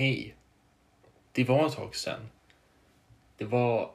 Hej. 0.00 0.34
Det 1.32 1.44
var 1.44 1.66
ett 1.66 1.76
tag 1.76 1.94
sedan. 1.96 2.28
Det 3.36 3.44
var 3.44 3.90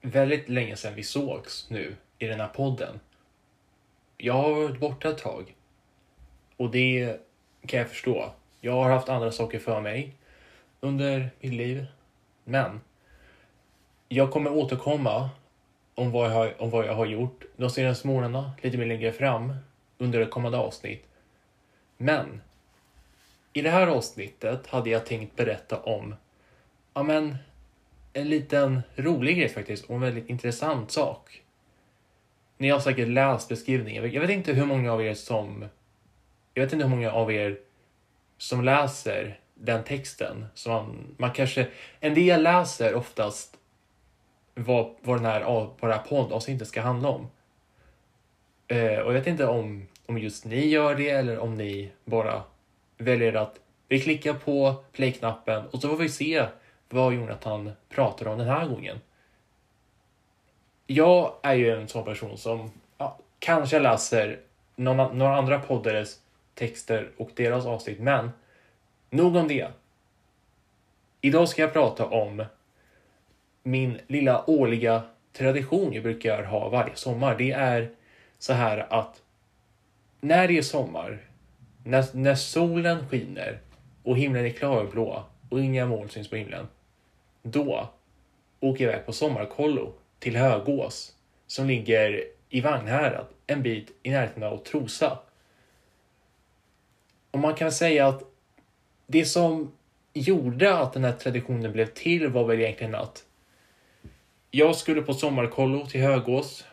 väldigt 0.00 0.48
länge 0.48 0.76
sedan 0.76 0.94
vi 0.94 1.02
sågs 1.02 1.70
nu 1.70 1.96
i 2.18 2.26
den 2.26 2.40
här 2.40 2.48
podden. 2.48 3.00
Jag 4.16 4.32
har 4.32 4.50
varit 4.50 4.80
borta 4.80 5.08
ett 5.08 5.18
tag. 5.18 5.54
Och 6.56 6.70
det 6.70 7.20
kan 7.66 7.78
jag 7.78 7.88
förstå. 7.88 8.32
Jag 8.60 8.72
har 8.72 8.90
haft 8.90 9.08
andra 9.08 9.32
saker 9.32 9.58
för 9.58 9.80
mig 9.80 10.14
under 10.80 11.30
mitt 11.40 11.52
liv. 11.52 11.86
Men 12.44 12.80
jag 14.08 14.30
kommer 14.30 14.52
återkomma 14.52 15.30
om 15.94 16.10
vad 16.10 16.30
jag 16.30 16.34
har, 16.34 16.62
om 16.62 16.70
vad 16.70 16.86
jag 16.86 16.94
har 16.94 17.06
gjort 17.06 17.44
de 17.56 17.70
senaste 17.70 18.06
månaderna, 18.06 18.52
lite 18.62 18.78
mer 18.78 18.86
längre 18.86 19.12
fram 19.12 19.54
under 19.98 20.18
det 20.18 20.26
kommande 20.26 20.58
avsnitt. 20.58 21.08
Men 21.96 22.40
i 23.52 23.62
det 23.62 23.70
här 23.70 23.86
avsnittet 23.86 24.66
hade 24.66 24.90
jag 24.90 25.06
tänkt 25.06 25.36
berätta 25.36 25.80
om 25.80 26.14
ja, 26.94 27.02
men, 27.02 27.36
en 28.12 28.28
liten 28.28 28.82
rolig 28.96 29.36
grej 29.36 29.48
faktiskt 29.48 29.84
och 29.84 29.94
en 29.94 30.00
väldigt 30.00 30.30
intressant 30.30 30.90
sak. 30.90 31.42
Ni 32.58 32.68
har 32.68 32.80
säkert 32.80 33.08
läst 33.08 33.48
beskrivningen. 33.48 34.12
Jag 34.12 34.20
vet 34.20 34.30
inte 34.30 34.52
hur 34.52 34.66
många 34.66 34.92
av 34.92 35.02
er 35.02 35.14
som 35.14 35.64
jag 36.54 36.62
vet 36.62 36.72
inte 36.72 36.84
hur 36.84 36.96
många 36.96 37.12
av 37.12 37.32
er 37.32 37.58
som 38.38 38.64
läser 38.64 39.40
den 39.54 39.84
texten. 39.84 40.46
Så 40.54 40.70
man, 40.70 41.14
man 41.18 41.32
kanske, 41.32 41.68
en 42.00 42.14
del 42.14 42.42
läser 42.42 42.94
oftast 42.94 43.56
vad, 44.54 44.94
vad, 45.00 45.16
den 45.16 45.24
här, 45.24 45.44
vad 45.80 45.90
det 45.90 45.94
här 45.94 46.02
poddavsnittet 46.02 46.68
ska 46.68 46.80
handla 46.80 47.08
om. 47.08 47.30
Eh, 48.68 48.98
och 48.98 49.08
jag 49.08 49.12
vet 49.12 49.26
inte 49.26 49.46
om, 49.46 49.88
om 50.06 50.18
just 50.18 50.44
ni 50.44 50.66
gör 50.66 50.94
det 50.94 51.10
eller 51.10 51.38
om 51.38 51.54
ni 51.54 51.92
bara 52.04 52.42
väljer 53.02 53.34
att 53.34 53.60
vi 53.88 54.00
klickar 54.00 54.34
på 54.34 54.84
play-knappen 54.92 55.66
och 55.66 55.80
så 55.80 55.88
får 55.88 55.96
vi 55.96 56.08
se 56.08 56.46
vad 56.88 57.14
Jonathan 57.14 57.72
pratar 57.88 58.26
om 58.26 58.38
den 58.38 58.48
här 58.48 58.66
gången. 58.66 59.00
Jag 60.86 61.34
är 61.42 61.54
ju 61.54 61.70
en 61.70 61.88
sån 61.88 62.04
person 62.04 62.38
som 62.38 62.70
ja, 62.98 63.18
kanske 63.38 63.78
läser 63.78 64.40
någon, 64.76 65.18
några 65.18 65.36
andra 65.36 65.58
poddares 65.58 66.20
texter 66.54 67.10
och 67.16 67.30
deras 67.34 67.66
avsnitt, 67.66 68.00
men 68.00 68.30
nog 69.10 69.36
om 69.36 69.48
det. 69.48 69.68
Idag 71.20 71.48
ska 71.48 71.62
jag 71.62 71.72
prata 71.72 72.06
om 72.06 72.44
min 73.62 73.98
lilla 74.06 74.50
årliga 74.50 75.02
tradition 75.32 75.92
jag 75.92 76.02
brukar 76.02 76.42
ha 76.42 76.68
varje 76.68 76.96
sommar. 76.96 77.34
Det 77.38 77.50
är 77.52 77.90
så 78.38 78.52
här 78.52 78.86
att 78.90 79.22
när 80.20 80.48
det 80.48 80.58
är 80.58 80.62
sommar, 80.62 81.18
när, 81.84 82.04
när 82.12 82.34
solen 82.34 83.08
skiner 83.08 83.58
och 84.02 84.18
himlen 84.18 84.44
är 84.44 84.50
klarblå 84.50 85.24
och 85.48 85.60
inga 85.60 85.86
moln 85.86 86.08
syns 86.08 86.28
på 86.28 86.36
himlen, 86.36 86.68
då 87.42 87.88
åker 88.60 88.84
jag 88.84 88.92
iväg 88.92 89.06
på 89.06 89.12
sommarkollo 89.12 89.92
till 90.18 90.36
Högås 90.36 91.14
som 91.46 91.66
ligger 91.66 92.24
i 92.48 92.60
Vagnhärad, 92.60 93.26
en 93.46 93.62
bit 93.62 93.90
i 94.02 94.10
närheten 94.10 94.42
av 94.42 94.56
Trosa. 94.56 95.18
Och 97.30 97.38
man 97.38 97.54
kan 97.54 97.72
säga 97.72 98.08
att 98.08 98.22
det 99.06 99.24
som 99.24 99.72
gjorde 100.12 100.78
att 100.78 100.92
den 100.92 101.04
här 101.04 101.12
traditionen 101.12 101.72
blev 101.72 101.86
till 101.86 102.28
var 102.28 102.44
väl 102.44 102.60
egentligen 102.60 102.94
att 102.94 103.24
jag 104.50 104.76
skulle 104.76 105.02
på 105.02 105.14
sommarkollo 105.14 105.86
till 105.86 106.00
Högås 106.00 106.64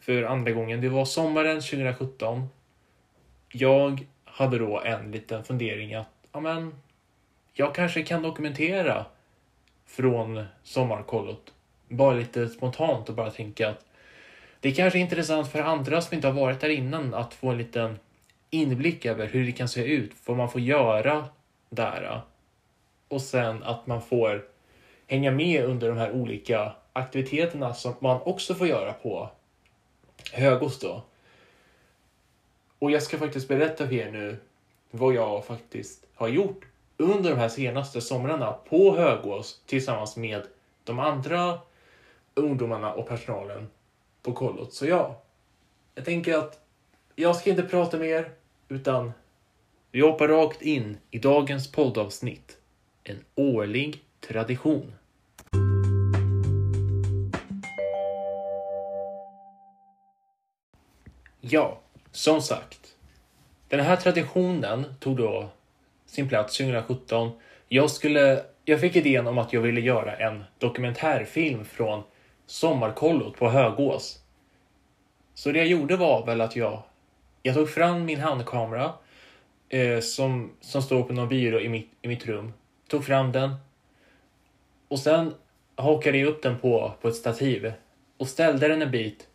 för 0.00 0.22
andra 0.22 0.50
gången. 0.52 0.80
Det 0.80 0.88
var 0.88 1.04
sommaren 1.04 1.60
2017. 1.60 2.48
Jag 3.48 4.06
hade 4.32 4.58
då 4.58 4.80
en 4.80 5.10
liten 5.10 5.44
fundering 5.44 5.94
att 5.94 6.08
ja, 6.32 6.40
men, 6.40 6.74
jag 7.52 7.74
kanske 7.74 8.02
kan 8.02 8.22
dokumentera 8.22 9.04
från 9.86 10.44
sommarkollot. 10.62 11.52
Bara 11.88 12.14
lite 12.14 12.48
spontant 12.48 13.08
och 13.08 13.14
bara 13.14 13.30
tänka 13.30 13.68
att 13.68 13.84
det 14.60 14.72
kanske 14.72 14.98
är 14.98 15.00
intressant 15.00 15.52
för 15.52 15.62
andra 15.62 16.00
som 16.00 16.14
inte 16.14 16.28
har 16.28 16.34
varit 16.34 16.60
där 16.60 16.68
innan 16.68 17.14
att 17.14 17.34
få 17.34 17.48
en 17.48 17.58
liten 17.58 17.98
inblick 18.50 19.04
över 19.04 19.26
hur 19.26 19.46
det 19.46 19.52
kan 19.52 19.68
se 19.68 19.84
ut, 19.84 20.12
vad 20.24 20.36
man 20.36 20.50
får 20.50 20.60
göra 20.60 21.24
där. 21.70 22.20
Och 23.08 23.22
sen 23.22 23.62
att 23.62 23.86
man 23.86 24.02
får 24.02 24.44
hänga 25.06 25.30
med 25.30 25.64
under 25.64 25.88
de 25.88 25.98
här 25.98 26.12
olika 26.12 26.72
aktiviteterna 26.92 27.74
som 27.74 27.94
man 28.00 28.20
också 28.22 28.54
får 28.54 28.66
göra 28.66 28.92
på 28.92 29.30
Högos 30.32 30.78
då. 30.78 31.02
Och 32.80 32.90
jag 32.90 33.02
ska 33.02 33.18
faktiskt 33.18 33.48
berätta 33.48 33.86
för 33.86 33.94
er 33.94 34.10
nu 34.10 34.36
vad 34.90 35.14
jag 35.14 35.44
faktiskt 35.44 36.06
har 36.14 36.28
gjort 36.28 36.64
under 36.96 37.30
de 37.30 37.36
här 37.36 37.48
senaste 37.48 38.00
somrarna 38.00 38.52
på 38.52 38.96
Högås 38.96 39.62
tillsammans 39.66 40.16
med 40.16 40.42
de 40.84 40.98
andra 40.98 41.58
ungdomarna 42.34 42.92
och 42.92 43.08
personalen 43.08 43.68
på 44.22 44.32
kollot. 44.32 44.72
Så 44.72 44.86
ja, 44.86 45.22
jag 45.94 46.04
tänker 46.04 46.38
att 46.38 46.60
jag 47.16 47.36
ska 47.36 47.50
inte 47.50 47.62
prata 47.62 47.98
mer 47.98 48.30
utan 48.68 49.12
vi 49.90 50.00
hoppar 50.00 50.28
rakt 50.28 50.62
in 50.62 50.96
i 51.10 51.18
dagens 51.18 51.72
poddavsnitt. 51.72 52.56
En 53.04 53.24
årlig 53.34 54.04
tradition. 54.20 54.92
Ja, 61.40 61.80
som 62.12 62.42
sagt. 62.42 62.96
Den 63.68 63.80
här 63.80 63.96
traditionen 63.96 64.94
tog 65.00 65.16
då 65.16 65.48
sin 66.06 66.28
plats 66.28 66.56
2017. 66.56 67.30
Jag, 67.68 67.90
skulle, 67.90 68.42
jag 68.64 68.80
fick 68.80 68.96
idén 68.96 69.26
om 69.26 69.38
att 69.38 69.52
jag 69.52 69.60
ville 69.60 69.80
göra 69.80 70.16
en 70.16 70.44
dokumentärfilm 70.58 71.64
från 71.64 72.02
sommarkollot 72.46 73.36
på 73.36 73.48
Högås. 73.48 74.18
Så 75.34 75.52
det 75.52 75.58
jag 75.58 75.66
gjorde 75.66 75.96
var 75.96 76.26
väl 76.26 76.40
att 76.40 76.56
jag, 76.56 76.82
jag 77.42 77.54
tog 77.54 77.70
fram 77.70 78.04
min 78.04 78.20
handkamera 78.20 78.92
eh, 79.68 80.00
som, 80.00 80.50
som 80.60 80.82
står 80.82 81.02
på 81.02 81.12
någon 81.12 81.28
byrå 81.28 81.60
i 81.60 81.68
mitt, 81.68 81.90
i 82.02 82.08
mitt 82.08 82.26
rum. 82.26 82.52
Tog 82.88 83.04
fram 83.04 83.32
den 83.32 83.54
och 84.88 84.98
sen 84.98 85.34
hakade 85.76 86.18
jag 86.18 86.28
upp 86.28 86.42
den 86.42 86.58
på, 86.58 86.92
på 87.00 87.08
ett 87.08 87.16
stativ 87.16 87.72
och 88.16 88.28
ställde 88.28 88.68
den 88.68 88.82
en 88.82 88.90
bit 88.90 89.29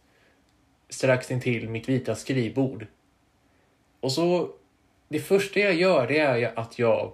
strax 0.89 1.31
intill 1.31 1.69
mitt 1.69 1.89
vita 1.89 2.15
skrivbord. 2.15 2.87
Och 3.99 4.11
så, 4.11 4.49
det 5.07 5.19
första 5.19 5.59
jag 5.59 5.73
gör 5.73 6.07
det 6.07 6.19
är 6.19 6.59
att 6.59 6.79
jag, 6.79 7.11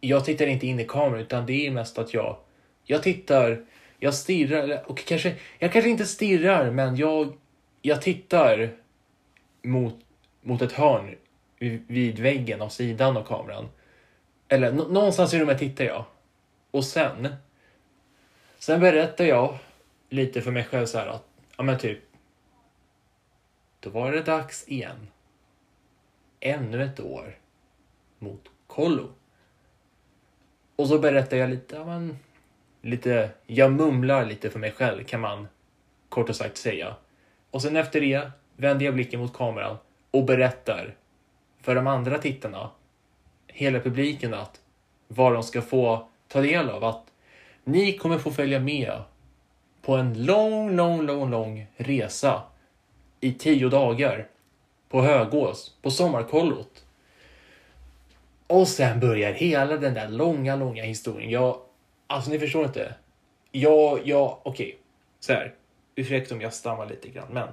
jag 0.00 0.24
tittar 0.24 0.46
inte 0.46 0.66
in 0.66 0.80
i 0.80 0.84
kameran 0.84 1.20
utan 1.20 1.46
det 1.46 1.66
är 1.66 1.70
mest 1.70 1.98
att 1.98 2.14
jag, 2.14 2.36
jag 2.84 3.02
tittar, 3.02 3.64
jag 3.98 4.14
stirrar, 4.14 4.90
och 4.90 4.98
kanske, 4.98 5.34
jag 5.58 5.72
kanske 5.72 5.90
inte 5.90 6.06
stirrar 6.06 6.70
men 6.70 6.96
jag, 6.96 7.32
jag 7.82 8.02
tittar 8.02 8.70
mot, 9.62 9.94
mot 10.42 10.62
ett 10.62 10.72
hörn 10.72 11.14
vid 11.86 12.18
väggen 12.18 12.62
av 12.62 12.68
sidan 12.68 13.16
av 13.16 13.24
kameran. 13.24 13.68
Eller 14.48 14.72
någonstans 14.72 15.34
i 15.34 15.38
rummet 15.38 15.58
tittar 15.58 15.84
jag. 15.84 16.04
Och 16.70 16.84
sen, 16.84 17.28
sen 18.58 18.80
berättar 18.80 19.24
jag 19.24 19.58
lite 20.08 20.42
för 20.42 20.50
mig 20.50 20.64
själv 20.64 20.86
så 20.86 20.98
här 20.98 21.06
att, 21.06 21.24
ja 21.56 21.62
men 21.62 21.78
typ, 21.78 21.98
då 23.80 23.90
var 23.90 24.12
det 24.12 24.22
dags 24.22 24.68
igen. 24.68 25.08
Ännu 26.40 26.82
ett 26.84 27.00
år 27.00 27.38
mot 28.18 28.50
kollo. 28.66 29.08
Och 30.76 30.88
så 30.88 30.98
berättar 30.98 31.36
jag 31.36 31.50
lite, 31.50 31.76
ja 31.76 31.84
men, 31.84 32.18
lite, 32.82 33.30
jag 33.46 33.72
mumlar 33.72 34.26
lite 34.26 34.50
för 34.50 34.58
mig 34.58 34.72
själv 34.72 35.04
kan 35.04 35.20
man 35.20 35.48
kort 36.08 36.28
och 36.28 36.36
sagt 36.36 36.56
säga. 36.56 36.94
Och 37.50 37.62
sen 37.62 37.76
efter 37.76 38.00
det 38.00 38.30
vänder 38.56 38.84
jag 38.84 38.94
blicken 38.94 39.20
mot 39.20 39.34
kameran 39.34 39.76
och 40.10 40.24
berättar 40.24 40.94
för 41.60 41.74
de 41.74 41.86
andra 41.86 42.18
tittarna, 42.18 42.70
hela 43.46 43.80
publiken, 43.80 44.34
att 44.34 44.60
vad 45.08 45.32
de 45.32 45.42
ska 45.42 45.62
få 45.62 46.08
ta 46.28 46.40
del 46.40 46.70
av. 46.70 46.84
Att 46.84 47.12
ni 47.64 47.98
kommer 47.98 48.18
få 48.18 48.30
följa 48.30 48.60
med 48.60 49.02
på 49.82 49.96
en 49.96 50.24
lång, 50.24 50.76
lång, 50.76 51.02
lång, 51.02 51.30
lång 51.30 51.66
resa 51.76 52.42
i 53.20 53.32
tio 53.32 53.68
dagar 53.68 54.28
på 54.88 55.02
Högås, 55.02 55.76
på 55.82 55.90
sommarkollot. 55.90 56.84
Och 58.46 58.68
sen 58.68 59.00
börjar 59.00 59.32
hela 59.32 59.76
den 59.76 59.94
där 59.94 60.08
långa, 60.08 60.56
långa 60.56 60.82
historien. 60.82 61.30
Jag, 61.30 61.60
alltså 62.06 62.30
ni 62.30 62.38
förstår 62.38 62.64
inte. 62.64 62.94
Jag, 63.52 64.00
jag, 64.06 64.38
okej, 64.42 64.66
okay. 64.66 64.78
så 65.20 65.32
här. 65.32 65.54
Ursäkta 65.94 66.34
om 66.34 66.40
jag 66.40 66.54
stammar 66.54 66.86
lite 66.86 67.08
grann, 67.08 67.28
men 67.30 67.48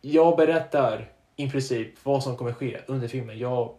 jag 0.00 0.36
berättar 0.36 1.12
i 1.36 1.50
princip 1.50 1.88
vad 2.02 2.22
som 2.22 2.36
kommer 2.36 2.52
ske 2.52 2.80
under 2.86 3.08
filmen. 3.08 3.38
Jag, 3.38 3.74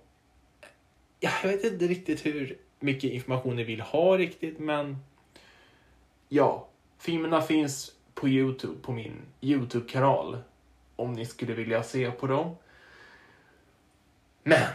jag 1.19 1.31
vet 1.43 1.63
inte 1.63 1.85
riktigt 1.85 2.25
hur 2.25 2.57
mycket 2.79 3.11
information 3.11 3.55
ni 3.55 3.63
vill 3.63 3.81
ha 3.81 4.17
riktigt, 4.17 4.59
men 4.59 4.97
ja, 6.29 6.67
filmerna 6.99 7.41
finns 7.41 7.91
på 8.19 8.29
Youtube, 8.29 8.81
på 8.81 8.91
min 8.91 9.21
Youtube-kanal, 9.41 10.37
om 10.95 11.13
ni 11.13 11.25
skulle 11.25 11.53
vilja 11.53 11.83
se 11.83 12.11
på 12.11 12.27
dem. 12.27 12.55
Men, 14.43 14.67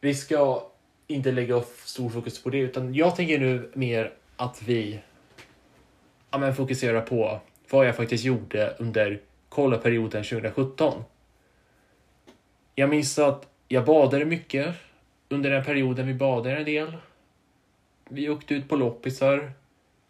vi 0.00 0.14
ska, 0.14 0.70
inte 1.06 1.32
lägga 1.32 1.62
stor 1.84 2.10
fokus 2.10 2.42
på 2.42 2.50
det, 2.50 2.58
utan 2.58 2.94
jag 2.94 3.16
tänker 3.16 3.38
nu 3.38 3.70
mer 3.74 4.12
att 4.36 4.62
vi 4.62 5.00
ja, 6.30 6.38
men 6.38 6.54
fokuserar 6.54 7.00
på 7.00 7.40
vad 7.70 7.86
jag 7.86 7.96
faktiskt 7.96 8.24
gjorde 8.24 8.76
under 8.78 9.20
kollaperioden 9.48 10.24
2017. 10.24 11.04
Jag 12.74 12.90
minns 12.90 13.18
att 13.18 13.48
jag 13.68 13.84
badade 13.84 14.24
mycket 14.24 14.74
under 15.28 15.50
den 15.50 15.64
perioden. 15.64 16.06
Vi 16.06 16.14
badade 16.14 16.56
en 16.56 16.64
del. 16.64 16.96
Vi 18.08 18.28
åkte 18.28 18.54
ut 18.54 18.68
på 18.68 18.76
loppisar, 18.76 19.52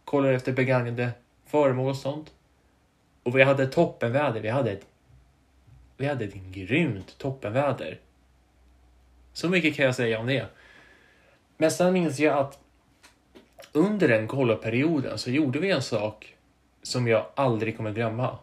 kollade 0.05 0.35
efter 0.35 0.53
begagnade 0.53 1.11
föremål 1.47 1.91
och 1.91 1.97
sånt. 1.97 2.33
Och 3.23 3.39
vi 3.39 3.43
hade 3.43 3.67
toppenväder. 3.67 4.41
Vi 4.41 4.49
hade 4.49 4.73
ett, 4.73 4.87
vi 5.97 6.07
hade 6.07 6.25
ett 6.25 6.35
grymt 6.35 7.19
toppenväder. 7.19 8.01
Så 9.33 9.49
mycket 9.49 9.77
kan 9.77 9.85
jag 9.85 9.95
säga 9.95 10.21
om 10.21 10.27
det. 10.27 10.47
Men 11.57 11.71
sen 11.71 11.93
minns 11.93 12.19
jag 12.19 12.39
att 12.39 12.59
under 13.73 14.09
den 14.09 14.29
kollaperioden 14.29 15.19
så 15.19 15.31
gjorde 15.31 15.59
vi 15.59 15.71
en 15.71 15.83
sak 15.83 16.37
som 16.83 17.09
jag 17.09 17.27
aldrig 17.35 17.77
kommer 17.77 17.93
glömma. 17.93 18.39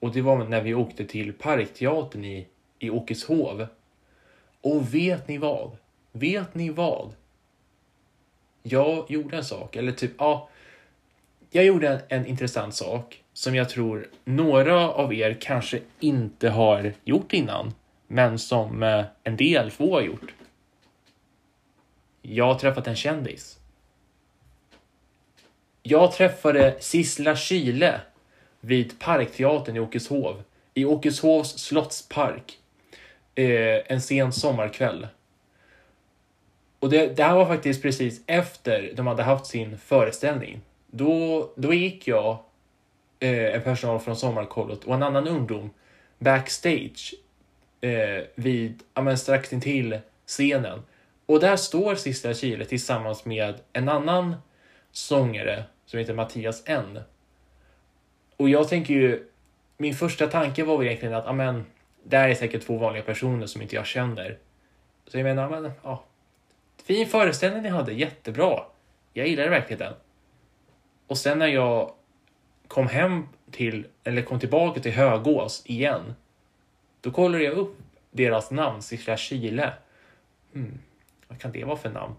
Och 0.00 0.12
det 0.12 0.22
var 0.22 0.44
när 0.44 0.60
vi 0.60 0.74
åkte 0.74 1.04
till 1.04 1.32
Parkteatern 1.32 2.24
i, 2.24 2.46
i 2.78 2.90
Åkeshov. 2.90 3.66
Och 4.60 4.94
vet 4.94 5.28
ni 5.28 5.38
vad? 5.38 5.76
Vet 6.12 6.54
ni 6.54 6.70
vad? 6.70 7.14
Jag 8.62 9.10
gjorde 9.10 9.36
en 9.36 9.44
sak, 9.44 9.76
eller 9.76 9.92
typ, 9.92 10.12
ja. 10.18 10.48
Jag 11.52 11.64
gjorde 11.64 11.88
en, 11.88 12.00
en 12.08 12.26
intressant 12.26 12.74
sak 12.74 13.22
som 13.32 13.54
jag 13.54 13.68
tror 13.68 14.08
några 14.24 14.90
av 14.90 15.14
er 15.14 15.36
kanske 15.40 15.80
inte 16.00 16.48
har 16.48 16.92
gjort 17.04 17.32
innan, 17.32 17.74
men 18.06 18.38
som 18.38 18.82
eh, 18.82 19.04
en 19.24 19.36
del 19.36 19.70
få 19.70 19.94
har 19.94 20.02
gjort. 20.02 20.34
Jag 22.22 22.46
har 22.46 22.58
träffat 22.58 22.86
en 22.86 22.96
kändis. 22.96 23.58
Jag 25.82 26.12
träffade 26.12 26.76
Sissla 26.80 27.36
Kyle 27.36 27.92
vid 28.60 28.98
Parkteatern 28.98 29.76
i 29.76 29.80
Åkeshov, 29.80 30.42
i 30.74 30.84
Åkeshovs 30.84 31.58
slottspark, 31.58 32.58
eh, 33.34 33.92
en 33.92 34.00
sen 34.00 34.32
sommarkväll. 34.32 35.06
Och 36.78 36.90
det, 36.90 37.16
det 37.16 37.24
här 37.24 37.34
var 37.34 37.46
faktiskt 37.46 37.82
precis 37.82 38.20
efter 38.26 38.92
de 38.96 39.06
hade 39.06 39.22
haft 39.22 39.46
sin 39.46 39.78
föreställning. 39.78 40.60
Då, 40.90 41.50
då 41.56 41.74
gick 41.74 42.08
jag, 42.08 42.38
eh, 43.20 43.54
en 43.54 43.62
personal 43.62 44.00
från 44.00 44.16
Sommarkollot 44.16 44.84
och 44.84 44.94
en 44.94 45.02
annan 45.02 45.28
ungdom 45.28 45.70
backstage 46.18 47.14
eh, 47.80 48.24
vid, 48.34 48.82
ja 48.94 49.02
men 49.02 49.18
strax 49.18 49.52
intill 49.52 49.98
scenen. 50.26 50.82
Och 51.26 51.40
där 51.40 51.56
står 51.56 51.94
Sista 51.94 52.34
Chile 52.34 52.64
tillsammans 52.64 53.24
med 53.24 53.54
en 53.72 53.88
annan 53.88 54.36
sångare 54.92 55.64
som 55.86 55.98
heter 55.98 56.14
Mattias 56.14 56.62
N. 56.66 57.00
Och 58.36 58.48
jag 58.48 58.68
tänker 58.68 58.94
ju, 58.94 59.28
min 59.76 59.94
första 59.94 60.26
tanke 60.26 60.64
var 60.64 60.84
egentligen 60.84 61.14
att, 61.14 61.26
amen, 61.26 61.66
det 62.04 62.16
här 62.16 62.28
är 62.28 62.34
säkert 62.34 62.66
två 62.66 62.76
vanliga 62.76 63.02
personer 63.02 63.46
som 63.46 63.62
inte 63.62 63.76
jag 63.76 63.86
känner. 63.86 64.38
Så 65.06 65.18
jag 65.18 65.24
menar, 65.24 65.48
men 65.48 65.72
ja. 65.82 66.04
Fin 66.84 67.06
föreställning 67.06 67.62
ni 67.62 67.68
hade, 67.68 67.92
jättebra. 67.92 68.62
Jag 69.12 69.28
gillade 69.28 69.50
verkligen 69.50 69.78
den. 69.78 69.94
Och 71.10 71.18
sen 71.18 71.38
när 71.38 71.46
jag 71.46 71.92
kom 72.68 72.86
hem 72.86 73.28
till, 73.50 73.86
eller 74.04 74.22
kom 74.22 74.40
tillbaka 74.40 74.80
till 74.80 74.92
Högås 74.92 75.62
igen, 75.66 76.14
då 77.00 77.10
kollade 77.10 77.44
jag 77.44 77.54
upp 77.54 77.76
deras 78.10 78.50
namn, 78.50 78.82
Sissela 78.82 79.16
Chile. 79.16 79.72
Hmm, 80.52 80.78
vad 81.28 81.40
kan 81.40 81.52
det 81.52 81.64
vara 81.64 81.76
för 81.76 81.90
namn? 81.90 82.14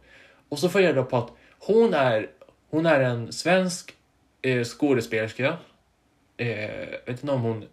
Och 0.49 0.59
så 0.59 0.69
får 0.69 0.81
jag 0.81 0.89
reda 0.89 1.03
på 1.03 1.17
att 1.17 1.31
hon 1.59 1.93
är, 1.93 2.29
hon 2.69 2.85
är 2.85 2.99
en 2.99 3.31
svensk 3.31 3.95
eh, 4.41 4.63
skådespelerska. 4.63 5.57
Eh, 6.38 6.89
vet 7.05 7.07
inte 7.07 7.31
om 7.31 7.41
hon... 7.41 7.65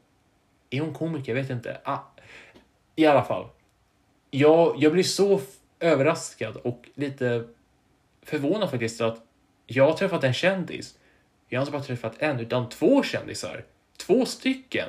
Är 0.70 0.80
hon 0.80 0.94
komiker? 0.94 1.34
Jag 1.34 1.42
vet 1.42 1.50
inte. 1.50 1.80
Ah, 1.84 1.98
I 2.96 3.06
alla 3.06 3.24
fall. 3.24 3.48
Jag, 4.30 4.74
jag 4.78 4.92
blir 4.92 5.02
så 5.02 5.40
överraskad 5.80 6.56
och 6.56 6.88
lite 6.94 7.48
förvånad 8.22 8.70
faktiskt 8.70 9.00
att 9.00 9.22
jag 9.66 9.84
har 9.84 9.92
träffat 9.92 10.24
en 10.24 10.34
kändis. 10.34 10.98
Jag 11.48 11.60
har 11.60 11.62
inte 11.62 11.72
bara 11.72 11.82
träffat 11.82 12.14
en, 12.18 12.40
utan 12.40 12.68
två 12.68 13.02
kändisar. 13.02 13.64
Två 13.96 14.26
stycken. 14.26 14.88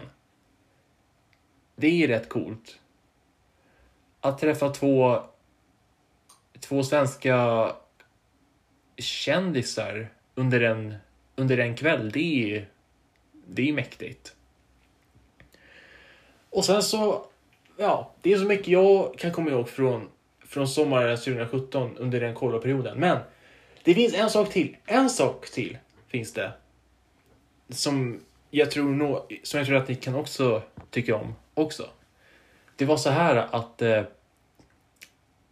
Det 1.76 2.04
är 2.04 2.08
rätt 2.08 2.30
coolt. 2.30 2.80
Att 4.22 4.40
träffa 4.40 4.70
två, 4.70 5.24
två 6.60 6.84
svenska 6.84 7.72
kändisar 8.98 10.10
under 10.36 10.62
en, 10.62 10.96
under 11.36 11.58
en 11.58 11.76
kväll, 11.76 12.12
det 12.12 12.54
är, 12.56 12.70
det 13.48 13.70
är 13.70 13.74
mäktigt. 13.74 14.36
Och 16.50 16.66
sen 16.66 16.84
så, 16.84 17.26
ja, 17.78 18.14
det 18.22 18.34
är 18.34 18.38
så 18.38 18.46
mycket 18.46 18.68
jag 18.68 19.18
kan 19.18 19.32
komma 19.32 19.50
ihåg 19.50 19.70
från, 19.70 20.10
från 20.46 20.68
sommaren 20.68 21.18
2017 21.18 21.98
under 21.98 22.20
den 22.20 22.36
kollaperioden. 22.36 23.00
Men 23.00 23.18
det 23.84 23.94
finns 23.94 24.14
en 24.14 24.30
sak 24.30 24.50
till. 24.50 24.78
En 24.86 25.10
sak 25.10 25.50
till 25.50 25.78
finns 26.10 26.34
det. 26.34 26.52
Som 27.70 28.20
jag 28.50 28.72
tror, 28.72 28.90
nå, 28.90 29.28
som 29.44 29.58
jag 29.58 29.68
tror 29.68 29.78
att 29.78 29.88
ni 29.88 29.96
kan 29.96 30.16
också 30.16 30.62
tycka 30.90 31.16
om 31.16 31.36
också. 31.54 31.90
Det 32.76 32.86
var 32.86 32.98
så 32.98 33.10
här 33.10 33.48
att 33.52 33.82
eh, 33.82 34.04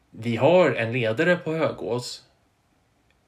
vi 0.09 0.35
har 0.35 0.71
en 0.71 0.91
ledare 0.91 1.35
på 1.35 1.53
Högås 1.53 2.23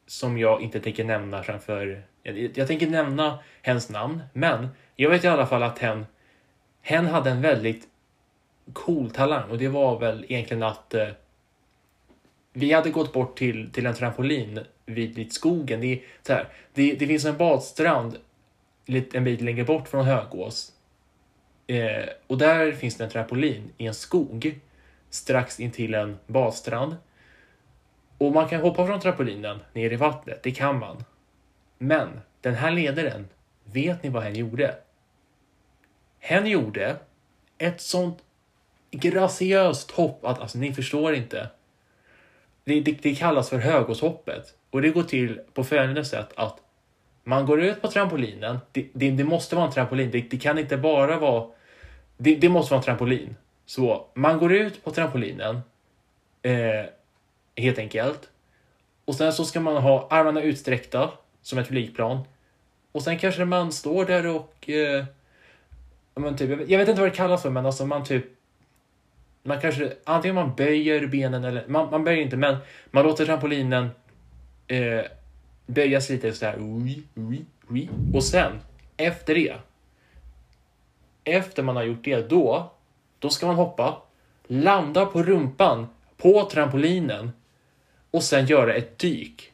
som 0.07 0.37
jag 0.37 0.61
inte 0.61 0.79
tänker 0.79 1.03
nämna 1.03 1.43
framför... 1.43 2.03
Jag, 2.23 2.57
jag 2.57 2.67
tänker 2.67 2.87
nämna 2.87 3.39
hens 3.61 3.89
namn, 3.89 4.21
men 4.33 4.67
jag 4.95 5.09
vet 5.09 5.23
i 5.23 5.27
alla 5.27 5.45
fall 5.45 5.63
att 5.63 5.79
hen, 5.79 6.05
hen 6.81 7.05
hade 7.05 7.29
en 7.29 7.41
väldigt 7.41 7.87
cool 8.73 9.11
talang 9.11 9.49
och 9.49 9.57
det 9.57 9.67
var 9.67 9.99
väl 9.99 10.25
egentligen 10.29 10.63
att 10.63 10.93
eh, 10.93 11.07
vi 12.59 12.73
hade 12.73 12.89
gått 12.89 13.13
bort 13.13 13.38
till, 13.38 13.71
till 13.71 13.85
en 13.85 13.95
trampolin 13.95 14.59
vid, 14.85 15.15
vid 15.15 15.33
skogen. 15.33 15.81
Det, 15.81 16.01
så 16.21 16.33
här, 16.33 16.47
det, 16.73 16.94
det 16.94 17.07
finns 17.07 17.25
en 17.25 17.37
badstrand 17.37 18.18
en 19.13 19.23
bit 19.23 19.42
längre 19.42 19.63
bort 19.63 19.87
från 19.87 20.06
Högås. 20.06 20.71
Eh, 21.68 22.09
och 22.28 22.37
där 22.37 22.71
finns 22.71 22.95
det 22.95 23.04
en 23.04 23.09
trampolin 23.09 23.73
i 23.78 23.87
en 23.87 23.94
skog 23.94 24.59
strax 25.09 25.59
intill 25.59 25.94
en 25.94 26.18
badstrand. 26.28 26.95
Och 28.18 28.31
man 28.31 28.49
kan 28.49 28.61
hoppa 28.61 28.85
från 28.85 28.99
trampolinen 28.99 29.59
ner 29.73 29.94
i 29.94 29.95
vattnet, 29.95 30.44
det 30.44 30.51
kan 30.51 30.80
man. 30.80 31.04
Men 31.78 32.21
den 32.42 32.56
här 32.56 32.71
ledaren, 32.71 33.28
vet 33.63 34.04
ni 34.04 34.09
vad 34.09 34.23
hen 34.23 34.35
gjorde? 34.35 34.75
Hen 36.19 36.45
gjorde 36.45 36.97
ett 37.57 37.81
sånt 37.81 38.23
graciöst 38.92 39.92
hopp 39.92 40.25
att 40.25 40.39
alltså, 40.39 40.57
ni 40.57 40.73
förstår 40.73 41.16
inte. 41.16 41.49
Det, 42.69 42.81
det, 42.81 42.92
det 43.02 43.16
kallas 43.16 43.49
för 43.49 43.57
högåshoppet 43.57 44.56
och 44.69 44.81
det 44.81 44.90
går 44.90 45.04
till 45.04 45.40
på 45.54 45.64
följande 45.64 46.06
sätt 46.06 46.30
att 46.35 46.57
man 47.23 47.45
går 47.45 47.61
ut 47.61 47.81
på 47.81 47.88
trampolinen. 47.88 48.59
Det, 48.71 48.88
det, 48.94 49.11
det 49.11 49.23
måste 49.23 49.56
vara 49.56 49.66
en 49.66 49.71
trampolin. 49.71 50.11
Det, 50.11 50.21
det 50.21 50.38
kan 50.38 50.57
inte 50.57 50.78
bara 50.78 51.19
vara... 51.19 51.47
Det, 52.18 52.49
måste 52.49 52.73
vara 52.73 52.80
en 52.80 52.85
trampolin. 52.85 53.35
Så 53.66 54.07
man 54.14 54.38
går 54.38 54.54
ut 54.54 54.83
på 54.83 54.92
trampolinen. 54.92 55.61
Eh, 56.42 56.85
helt 57.56 57.78
enkelt. 57.80 58.30
Och 59.06 59.16
sen 59.16 59.33
så 59.33 59.45
ska 59.45 59.59
man 59.59 59.78
ha 59.78 60.07
armarna 60.09 60.42
utsträckta 60.42 61.11
som 61.42 61.59
ett 61.59 61.68
flygplan. 61.68 62.19
Och 62.92 63.02
sen 63.02 63.19
kanske 63.19 63.45
man 63.45 63.71
står 63.71 64.06
där 64.06 64.28
och... 64.28 64.69
Eh, 64.69 65.06
men 66.16 66.38
typ, 66.38 66.49
jag 66.69 66.80
vet 66.80 66.90
inte 66.90 67.02
vad 67.02 67.11
det 67.11 67.16
kallas 67.16 67.42
för, 67.42 67.49
men 67.49 67.66
alltså 67.66 67.85
man 67.85 68.04
typ... 68.04 68.26
Man 69.49 69.61
kanske, 69.61 69.94
antingen 70.03 70.35
man 70.35 70.56
böjer 70.56 71.07
benen 71.07 71.44
eller, 71.44 71.68
man, 71.68 71.89
man 71.89 72.03
böjer 72.03 72.21
inte, 72.21 72.37
men 72.37 72.57
man 72.91 73.03
låter 73.03 73.25
trampolinen 73.25 73.89
eh, 74.68 75.01
böjas 75.65 76.09
lite 76.09 76.33
sådär. 76.33 76.56
Ui, 76.59 77.03
ui, 77.15 77.45
ui. 77.69 77.89
Och 78.13 78.23
sen, 78.23 78.51
efter 78.97 79.35
det. 79.35 79.56
Efter 81.23 81.63
man 81.63 81.75
har 81.75 81.83
gjort 81.83 82.03
det, 82.03 82.29
då, 82.29 82.71
då 83.19 83.29
ska 83.29 83.47
man 83.47 83.56
hoppa, 83.56 84.01
landa 84.47 85.06
på 85.06 85.23
rumpan 85.23 85.87
på 86.18 86.49
trampolinen 86.51 87.31
och 88.11 88.23
sen 88.23 88.45
göra 88.45 88.73
ett 88.73 88.99
dyk. 88.99 89.51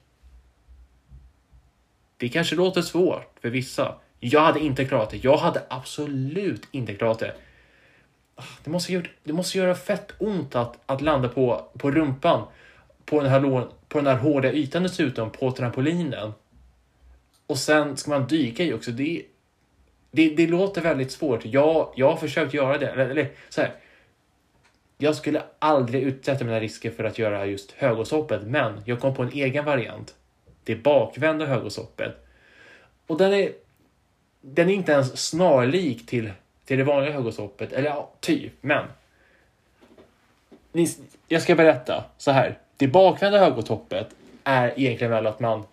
Det 2.17 2.29
kanske 2.29 2.55
låter 2.55 2.81
svårt 2.81 3.39
för 3.41 3.49
vissa. 3.49 3.95
Jag 4.19 4.41
hade 4.41 4.59
inte 4.59 4.85
klarat 4.85 5.09
det. 5.09 5.23
Jag 5.23 5.37
hade 5.37 5.63
absolut 5.69 6.67
inte 6.71 6.93
klarat 6.93 7.19
det. 7.19 7.35
Det 8.63 8.69
måste, 8.69 8.93
göra, 8.93 9.05
det 9.23 9.33
måste 9.33 9.57
göra 9.57 9.75
fett 9.75 10.11
ont 10.17 10.55
att, 10.55 10.79
att 10.85 11.01
landa 11.01 11.29
på, 11.29 11.65
på 11.77 11.91
rumpan 11.91 12.47
på 13.05 13.21
den, 13.21 13.31
här, 13.31 13.67
på 13.87 13.97
den 13.97 14.07
här 14.07 14.15
hårda 14.15 14.51
ytan 14.51 14.83
dessutom, 14.83 15.31
på 15.31 15.51
trampolinen. 15.51 16.33
Och 17.47 17.57
sen 17.57 17.97
ska 17.97 18.09
man 18.09 18.27
dyka 18.27 18.63
i 18.63 18.73
också. 18.73 18.91
Det, 18.91 19.25
det, 20.11 20.29
det 20.29 20.47
låter 20.47 20.81
väldigt 20.81 21.11
svårt. 21.11 21.45
Jag, 21.45 21.93
jag 21.95 22.09
har 22.09 22.17
försökt 22.17 22.53
göra 22.53 22.77
det. 22.77 22.87
Eller, 22.87 23.09
eller 23.09 23.31
så 23.49 23.61
här. 23.61 23.73
jag 24.97 25.15
skulle 25.15 25.43
aldrig 25.59 26.03
utsätta 26.03 26.45
mina 26.45 26.59
risker 26.59 26.91
för 26.91 27.03
att 27.03 27.19
göra 27.19 27.45
just 27.45 27.71
högåshoppet, 27.71 28.41
men 28.47 28.81
jag 28.85 28.99
kom 28.99 29.15
på 29.15 29.23
en 29.23 29.31
egen 29.31 29.65
variant. 29.65 30.15
Det 30.63 30.75
bakvända 30.75 31.45
högåshoppet. 31.45 32.25
Och 33.07 33.17
den 33.17 33.33
är, 33.33 33.51
den 34.41 34.69
är 34.69 34.73
inte 34.73 34.91
ens 34.91 35.29
snarlik 35.29 36.05
till, 36.05 36.31
till 36.65 36.77
det 36.77 36.83
vanliga 36.83 37.13
högåshoppet, 37.13 37.73
eller 37.73 37.89
ja, 37.89 38.09
typ, 38.19 38.53
men. 38.61 38.85
Ni, 40.71 40.87
jag 41.27 41.41
ska 41.41 41.55
berätta 41.55 42.03
så 42.17 42.31
här. 42.31 42.59
Det 42.77 42.87
bakvända 42.87 43.39
högåshoppet 43.39 44.07
är 44.43 44.73
egentligen 44.79 45.11
väl 45.11 45.27
att 45.27 45.39
man, 45.39 45.63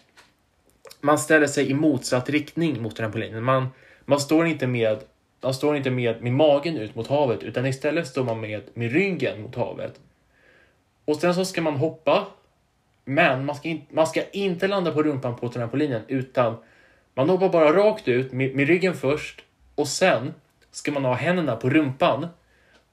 man 1.01 1.19
ställer 1.19 1.47
sig 1.47 1.71
i 1.71 1.75
motsatt 1.75 2.31
riktning 2.31 2.83
mot 2.83 2.97
trampolinen. 2.97 3.43
Man, 3.45 3.69
man 4.05 4.21
står 4.21 4.47
inte 4.47 4.67
med 4.67 4.99
man 5.43 5.55
står 5.55 5.77
inte 5.77 5.91
med, 5.91 6.23
med 6.23 6.33
magen 6.33 6.77
ut 6.77 6.95
mot 6.95 7.07
havet 7.07 7.43
utan 7.43 7.67
istället 7.67 8.07
står 8.07 8.25
man 8.25 8.41
med, 8.41 8.63
med 8.75 8.93
ryggen 8.93 9.43
mot 9.43 9.55
havet. 9.57 10.01
Och 11.05 11.17
sen 11.17 11.35
så 11.35 11.45
ska 11.45 11.63
man 11.63 11.77
hoppa. 11.77 12.27
Men 13.05 13.45
man 13.45 13.57
ska, 13.57 13.69
in, 13.69 13.83
man 13.91 14.07
ska 14.07 14.23
inte 14.31 14.69
landa 14.69 14.93
på 14.93 15.03
rumpan 15.03 15.37
på 15.37 15.49
trampolinen 15.49 16.03
utan 16.09 16.57
man 17.15 17.29
hoppar 17.29 17.49
bara 17.49 17.73
rakt 17.73 18.09
ut 18.09 18.33
med, 18.33 18.55
med 18.55 18.67
ryggen 18.67 18.95
först 18.95 19.45
och 19.75 19.89
sen 19.89 20.35
ska 20.73 20.93
man 20.93 21.05
ha 21.05 21.15
händerna 21.15 21.57
på 21.57 21.71
rumpan 21.71 22.29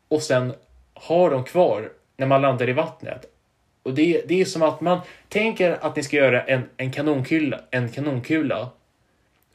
och 0.07 0.21
sen 0.21 0.53
ha 0.93 1.29
dem 1.29 1.43
kvar 1.43 1.91
när 2.17 2.27
man 2.27 2.41
landar 2.41 2.69
i 2.69 2.73
vattnet. 2.73 3.25
Och 3.83 3.93
det, 3.93 4.23
det 4.27 4.41
är 4.41 4.45
som 4.45 4.61
att 4.61 4.81
man 4.81 4.99
tänker 5.29 5.77
att 5.81 5.95
ni 5.95 6.03
ska 6.03 6.17
göra 6.17 6.43
en, 6.43 6.69
en, 6.77 6.91
kanonkula, 6.91 7.59
en 7.71 7.89
kanonkula 7.89 8.69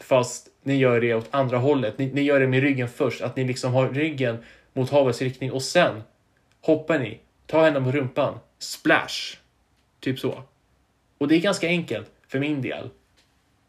fast 0.00 0.48
ni 0.62 0.76
gör 0.76 1.00
det 1.00 1.14
åt 1.14 1.28
andra 1.30 1.58
hållet. 1.58 1.98
Ni, 1.98 2.06
ni 2.06 2.22
gör 2.22 2.40
det 2.40 2.46
med 2.46 2.60
ryggen 2.60 2.88
först, 2.88 3.22
att 3.22 3.36
ni 3.36 3.44
liksom 3.44 3.74
har 3.74 3.88
ryggen 3.88 4.38
mot 4.72 4.90
havets 4.90 5.22
riktning 5.22 5.52
och 5.52 5.62
sen 5.62 6.02
hoppar 6.60 6.98
ni, 6.98 7.20
tar 7.46 7.62
händerna 7.62 7.86
på 7.86 7.96
rumpan, 7.96 8.38
splash. 8.58 9.36
Typ 10.00 10.18
så. 10.18 10.42
Och 11.18 11.28
det 11.28 11.36
är 11.36 11.40
ganska 11.40 11.66
enkelt 11.66 12.10
för 12.28 12.38
min 12.38 12.62
del. 12.62 12.90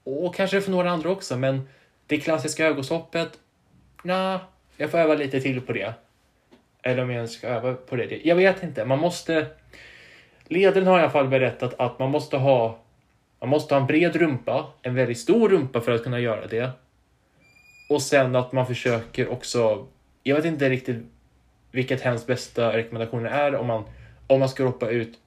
Och 0.03 0.35
kanske 0.35 0.61
för 0.61 0.71
några 0.71 0.91
andra 0.91 1.09
också, 1.09 1.37
men 1.37 1.69
det 2.07 2.17
klassiska 2.17 2.65
ögonshoppet, 2.65 3.39
nah, 4.05 4.39
jag 4.77 4.91
får 4.91 4.97
öva 4.97 5.15
lite 5.15 5.41
till 5.41 5.61
på 5.61 5.73
det. 5.73 5.93
Eller 6.83 7.03
om 7.03 7.09
jag 7.09 7.15
ens 7.15 7.33
ska 7.33 7.47
öva 7.47 7.73
på 7.73 7.95
det. 7.95 8.21
Jag 8.23 8.35
vet 8.35 8.63
inte, 8.63 8.85
man 8.85 8.99
måste... 8.99 9.47
Ledaren 10.47 10.87
har 10.87 10.99
i 10.99 11.01
alla 11.01 11.11
fall 11.11 11.27
berättat 11.27 11.79
att 11.79 11.99
man 11.99 12.11
måste 12.11 12.37
ha 12.37 12.79
man 13.39 13.49
måste 13.49 13.73
ha 13.73 13.81
en 13.81 13.87
bred 13.87 14.15
rumpa, 14.15 14.65
en 14.81 14.95
väldigt 14.95 15.19
stor 15.19 15.49
rumpa 15.49 15.81
för 15.81 15.91
att 15.91 16.03
kunna 16.03 16.19
göra 16.19 16.47
det. 16.47 16.69
Och 17.89 18.01
sen 18.01 18.35
att 18.35 18.51
man 18.51 18.67
försöker 18.67 19.31
också, 19.31 19.87
jag 20.23 20.35
vet 20.35 20.45
inte 20.45 20.69
riktigt 20.69 20.97
vilket 21.71 22.01
hemskt 22.01 22.27
bästa 22.27 22.77
rekommendationer 22.77 23.29
är 23.29 23.55
om 23.55 23.67
man, 23.67 23.83
om 24.27 24.39
man 24.39 24.49
ska 24.49 24.63
hoppa 24.63 24.89
ut, 24.89 25.19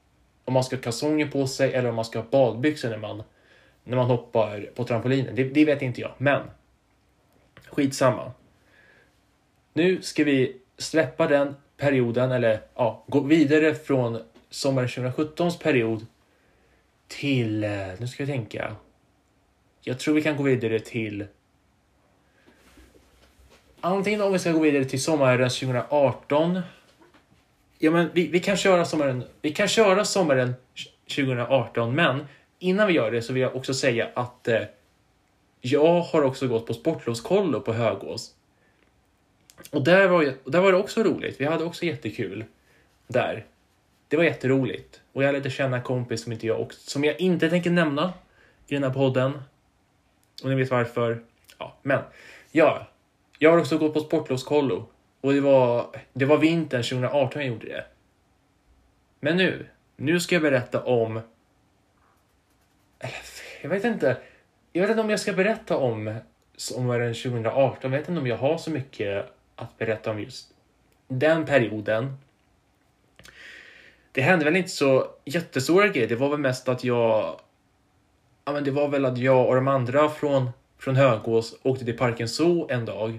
om 0.45 0.55
man 0.55 0.65
ska 0.65 0.77
ha 0.77 0.83
kalsonger 0.83 1.27
på 1.27 1.47
sig 1.47 1.75
eller 1.75 1.89
om 1.89 1.95
man 1.95 2.05
ska 2.05 2.19
ha 2.19 2.27
badbyxor 2.31 2.89
när 2.89 2.99
man, 2.99 3.23
när 3.85 3.97
man 3.97 4.07
hoppar 4.07 4.71
på 4.75 4.85
trampolinen. 4.85 5.35
Det, 5.35 5.45
det 5.45 5.65
vet 5.65 5.83
inte 5.83 6.01
jag, 6.01 6.13
men 6.19 6.43
skitsamma. 7.67 8.33
Nu 9.79 10.03
ska 10.03 10.25
vi 10.25 10.57
släppa 10.79 11.27
den 11.27 11.55
perioden, 11.77 12.33
eller 12.33 12.61
ja, 12.75 13.05
gå 13.07 13.21
vidare 13.21 13.75
från 13.75 14.19
sommaren 14.51 14.89
2017s 14.89 15.63
period 15.63 16.07
till, 17.09 17.65
eh, 17.65 17.71
nu 17.99 18.09
ska 18.09 18.25
vi 18.25 18.33
tänka. 18.33 18.77
Jag 19.81 19.99
tror 19.99 20.15
vi 20.15 20.23
kan 20.23 20.37
gå 20.37 20.43
vidare 20.43 20.81
till 20.81 21.25
antingen 23.81 24.21
om 24.21 24.33
vi 24.33 24.39
ska 24.39 24.53
gå 24.53 24.59
vidare 24.59 24.85
till 24.85 25.03
sommaren 25.03 25.51
2018. 25.51 26.61
Ja, 27.79 27.91
men 27.91 28.11
vi, 28.13 28.27
vi, 28.27 28.41
kan 28.41 28.57
köra 28.57 28.85
sommaren. 28.85 29.25
Vi 29.43 29.53
kan 29.53 29.69
köra 29.69 30.05
sommaren 30.05 30.55
2018, 31.09 31.95
men 31.95 32.27
innan 32.59 32.87
vi 32.87 32.93
gör 32.93 33.11
det 33.11 33.23
så 33.23 33.33
vill 33.33 33.43
jag 33.43 33.57
också 33.57 33.75
säga 33.75 34.09
att 34.15 34.49
eh, 34.49 34.61
jag 35.61 36.01
har 36.01 36.23
också 36.23 36.49
gått 36.49 36.67
på 36.67 36.75
sportlovskollo 36.75 37.61
på 37.61 37.73
Högås. 37.73 38.35
Och 39.71 39.85
där 39.85 40.09
var, 40.09 40.35
där 40.45 40.61
var 40.61 40.73
det 40.73 40.79
också 40.79 41.03
roligt. 41.03 41.41
Vi 41.41 41.45
hade 41.45 41.65
också 41.65 41.85
jättekul 41.85 42.45
där. 43.07 43.47
Det 44.09 44.17
var 44.17 44.25
jätteroligt. 44.25 45.01
Och 45.13 45.23
jag 45.23 45.33
lärde 45.33 45.51
känna 45.51 45.77
en 45.77 45.83
kompis 45.83 46.23
som 46.23 46.33
inte 46.33 46.47
jag 46.47 46.61
också, 46.61 46.91
som 46.91 47.05
jag 47.05 47.21
inte 47.21 47.51
tänker 47.51 47.71
nämna 47.71 48.13
i 48.67 48.75
den 48.75 48.85
här 48.85 48.91
podden. 48.91 49.43
Och 50.43 50.49
ni 50.49 50.55
vet 50.55 50.71
varför. 50.71 51.23
Ja, 51.59 51.77
men 51.83 52.03
ja, 52.53 52.87
jag 53.39 53.51
har 53.51 53.59
också 53.59 53.79
gått 53.79 53.95
på 53.95 54.01
sportlovskollo 54.01 54.89
och 55.21 55.33
det 55.33 55.41
var, 55.41 55.87
det 56.13 56.25
var 56.25 56.39
vintern 56.39 56.83
2018 56.83 57.43
jag 57.43 57.49
gjorde 57.49 57.67
det. 57.67 57.85
Men 59.21 59.37
nu, 59.37 59.67
nu 59.97 60.21
ska 60.21 60.35
jag 60.35 60.43
berätta 60.43 60.83
om... 60.83 61.21
Jag 63.63 63.71
vet 63.71 63.85
inte. 63.85 64.17
Jag 64.73 64.83
vet 64.83 64.91
inte 64.91 65.01
om 65.01 65.11
jag 65.11 65.21
ska 65.21 65.33
berätta 65.33 65.77
om 65.77 66.15
sommaren 66.57 67.15
2018. 67.15 67.93
Jag 67.93 67.99
vet 67.99 68.09
inte 68.09 68.21
om 68.21 68.27
jag 68.27 68.37
har 68.37 68.59
så 68.59 68.71
mycket 68.71 69.38
att 69.59 69.79
berätta 69.79 70.11
om 70.11 70.21
just 70.21 70.55
den 71.09 71.47
perioden. 71.47 72.17
Det 74.13 74.21
hände 74.23 74.45
väl 74.45 74.57
inte 74.57 74.69
så 74.69 75.07
jättestora 75.25 75.89
grejer. 75.89 76.09
Det 76.09 76.17
var 76.17 76.29
väl 76.29 76.39
mest 76.39 76.69
att 76.69 76.85
jag... 76.85 77.41
Ja, 78.45 78.53
men 78.53 78.65
det 78.65 78.71
var 78.71 78.89
väl 78.89 79.05
att 79.05 79.19
jag 79.19 79.49
och 79.49 79.55
de 79.55 79.69
andra 79.69 80.09
från, 80.09 80.51
från 80.79 80.97
Högås 80.97 81.59
åkte 81.63 81.85
till 81.85 81.97
Parken 81.97 82.29
Zoo 82.29 82.71
en 82.71 82.85
dag 82.85 83.19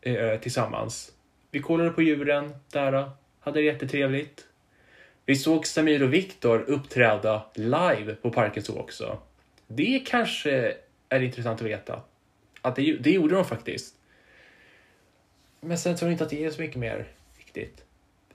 eh, 0.00 0.40
tillsammans. 0.40 1.12
Vi 1.50 1.60
kollade 1.60 1.90
på 1.90 2.02
djuren 2.02 2.54
där, 2.72 3.10
hade 3.40 3.60
det 3.60 3.64
jättetrevligt. 3.64 4.46
Vi 5.26 5.36
såg 5.36 5.66
Samir 5.66 6.02
och 6.02 6.12
Viktor 6.12 6.60
uppträda 6.60 7.42
live 7.54 8.14
på 8.14 8.30
Parken 8.30 8.62
Zoo 8.62 8.78
också. 8.78 9.18
Det 9.66 10.02
kanske 10.06 10.76
är 11.08 11.20
intressant 11.20 11.60
att 11.60 11.66
veta. 11.66 12.02
Att 12.62 12.76
det, 12.76 12.96
det 12.96 13.10
gjorde 13.10 13.34
de 13.34 13.44
faktiskt. 13.44 13.94
Men 15.64 15.78
sen 15.78 15.96
tror 15.96 16.08
jag 16.08 16.14
inte 16.14 16.24
att 16.24 16.30
det 16.30 16.44
är 16.44 16.50
så 16.50 16.60
mycket 16.60 16.76
mer 16.76 17.08
viktigt. 17.38 17.84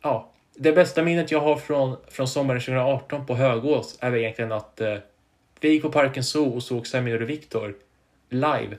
Ja, 0.01 0.31
det 0.55 0.71
bästa 0.71 1.03
minnet 1.03 1.31
jag 1.31 1.39
har 1.39 1.55
från, 1.55 1.97
från 2.07 2.27
sommaren 2.27 2.61
2018 2.61 3.25
på 3.25 3.35
Högås 3.35 3.97
är 3.99 4.09
väl 4.09 4.19
egentligen 4.19 4.51
att 4.51 4.81
eh, 4.81 4.97
vi 5.59 5.69
gick 5.69 5.81
på 5.81 5.91
Parken 5.91 6.23
Zoo 6.23 6.55
och 6.55 6.63
såg 6.63 6.87
Samir 6.87 7.21
och 7.21 7.29
Viktor 7.29 7.75
live 8.29 8.77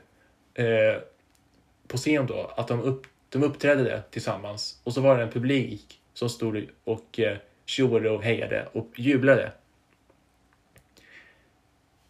eh, 0.55 1.00
på 1.87 1.97
scen 1.97 2.26
då. 2.26 2.50
Att 2.57 2.69
de, 2.69 2.83
upp, 2.83 3.07
de 3.28 3.43
uppträdde 3.43 3.83
det 3.83 4.02
tillsammans 4.11 4.81
och 4.85 4.95
så 4.95 5.00
var 5.00 5.17
det 5.17 5.23
en 5.23 5.31
publik 5.31 6.00
som 6.14 6.28
stod 6.28 6.67
och 6.85 7.21
eh, 7.21 7.37
tjoade 7.64 8.11
och 8.11 8.23
hejade 8.23 8.69
och 8.73 8.88
jublade. 8.97 9.52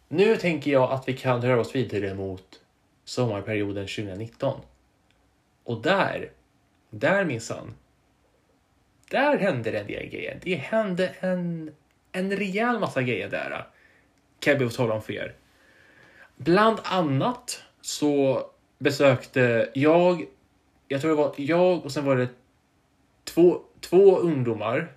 Nu 0.07 0.37
tänker 0.37 0.71
jag 0.71 0.91
att 0.91 1.07
vi 1.07 1.13
kan 1.13 1.41
röra 1.41 1.59
oss 1.59 1.75
vidare 1.75 2.13
mot 2.13 2.61
sommarperioden 3.05 3.87
2019. 3.87 4.59
Och 5.69 5.81
där, 5.81 6.31
där 6.89 7.25
minsann, 7.25 7.75
där 9.09 9.37
hände 9.37 9.71
det 9.71 9.79
en 9.79 9.87
del 9.87 10.05
grejer. 10.05 10.39
Det 10.43 10.55
hände 10.55 11.07
en, 11.19 11.71
en 12.11 12.37
rejäl 12.37 12.79
massa 12.79 13.01
grejer 13.01 13.29
där. 13.29 13.67
Kan 14.39 14.51
jag 14.51 14.59
be 14.59 14.65
att 14.65 14.73
tala 14.73 14.93
om 14.93 15.01
för 15.01 15.13
er. 15.13 15.35
Bland 16.35 16.79
annat 16.83 17.63
så 17.81 18.43
besökte 18.77 19.69
jag, 19.73 20.25
jag 20.87 21.01
tror 21.01 21.09
det 21.09 21.17
var 21.17 21.33
jag 21.37 21.85
och 21.85 21.91
sen 21.91 22.05
var 22.05 22.15
det 22.15 22.29
två, 23.23 23.61
två 23.79 24.17
ungdomar 24.17 24.91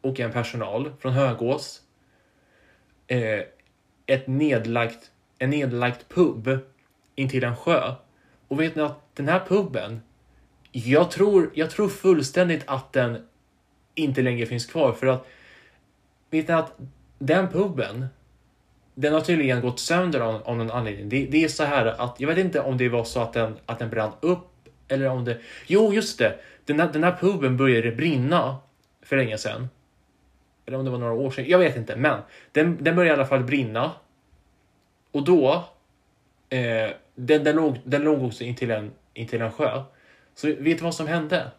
och 0.00 0.20
en 0.20 0.32
personal 0.32 0.92
från 1.00 1.12
Högås. 1.12 1.82
Eh, 3.06 3.40
ett 4.06 4.26
nedlagt, 4.26 5.10
en 5.38 5.50
nedlagt 5.50 6.08
pub 6.08 6.58
intill 7.14 7.44
en 7.44 7.56
sjö. 7.56 7.94
Och 8.48 8.60
vet 8.60 8.76
ni 8.76 8.82
att 8.82 9.00
den 9.14 9.28
här 9.28 9.40
puben, 9.48 10.00
jag 10.72 11.10
tror, 11.10 11.50
jag 11.54 11.70
tror 11.70 11.88
fullständigt 11.88 12.62
att 12.66 12.92
den 12.92 13.26
inte 13.94 14.22
längre 14.22 14.46
finns 14.46 14.66
kvar. 14.66 14.92
För 14.92 15.06
att, 15.06 15.26
vet 16.30 16.48
ni 16.48 16.54
att 16.54 16.72
den 17.18 17.48
puben, 17.48 18.06
den 18.94 19.12
har 19.12 19.20
tydligen 19.20 19.60
gått 19.60 19.80
sönder 19.80 20.20
av, 20.20 20.42
av 20.42 20.56
någon 20.56 20.70
anledning. 20.70 21.08
Det, 21.08 21.26
det, 21.26 21.44
är 21.44 21.48
så 21.48 21.64
här 21.64 21.86
att, 21.86 22.20
jag 22.20 22.28
vet 22.28 22.38
inte 22.38 22.60
om 22.60 22.78
det 22.78 22.88
var 22.88 23.04
så 23.04 23.20
att 23.20 23.32
den, 23.32 23.56
att 23.66 23.78
den 23.78 23.90
brann 23.90 24.12
upp 24.20 24.48
eller 24.88 25.08
om 25.08 25.24
det... 25.24 25.38
Jo, 25.66 25.92
just 25.92 26.18
det! 26.18 26.38
Den 26.64 26.80
här, 26.80 26.92
den 26.92 27.04
här 27.04 27.16
puben 27.20 27.56
började 27.56 27.92
brinna 27.92 28.56
för 29.02 29.16
länge 29.16 29.38
sedan. 29.38 29.68
Eller 30.66 30.78
om 30.78 30.84
det 30.84 30.90
var 30.90 30.98
några 30.98 31.12
år 31.12 31.30
sedan, 31.30 31.44
jag 31.48 31.58
vet 31.58 31.76
inte. 31.76 31.96
Men 31.96 32.20
den, 32.52 32.84
den 32.84 32.96
började 32.96 33.16
i 33.16 33.20
alla 33.20 33.28
fall 33.28 33.44
brinna. 33.44 33.92
Och 35.10 35.24
då, 35.24 35.64
eh, 36.48 36.90
den, 37.14 37.44
den, 37.44 37.56
låg, 37.56 37.78
den 37.84 38.02
låg 38.02 38.22
också 38.22 38.44
intill 38.44 38.70
en, 38.70 38.90
intill 39.14 39.42
en 39.42 39.52
sjö. 39.52 39.82
Så 40.36 40.46
vet 40.46 40.78
du 40.78 40.84
vad 40.84 40.94
som 40.94 41.06
hände? 41.06 41.50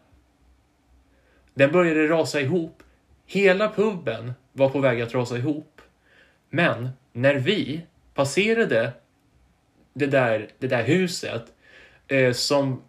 Den 1.54 1.72
började 1.72 2.08
rasa 2.08 2.40
ihop. 2.40 2.82
Hela 3.26 3.72
puben 3.72 4.32
var 4.52 4.68
på 4.68 4.80
väg 4.80 5.00
att 5.00 5.14
rasa 5.14 5.38
ihop. 5.38 5.80
Men 6.50 6.88
när 7.12 7.34
vi 7.34 7.86
passerade 8.14 8.92
det 9.92 10.06
där, 10.06 10.50
det 10.58 10.66
där 10.66 10.84
huset 10.84 11.44
eh, 12.08 12.32
som 12.32 12.82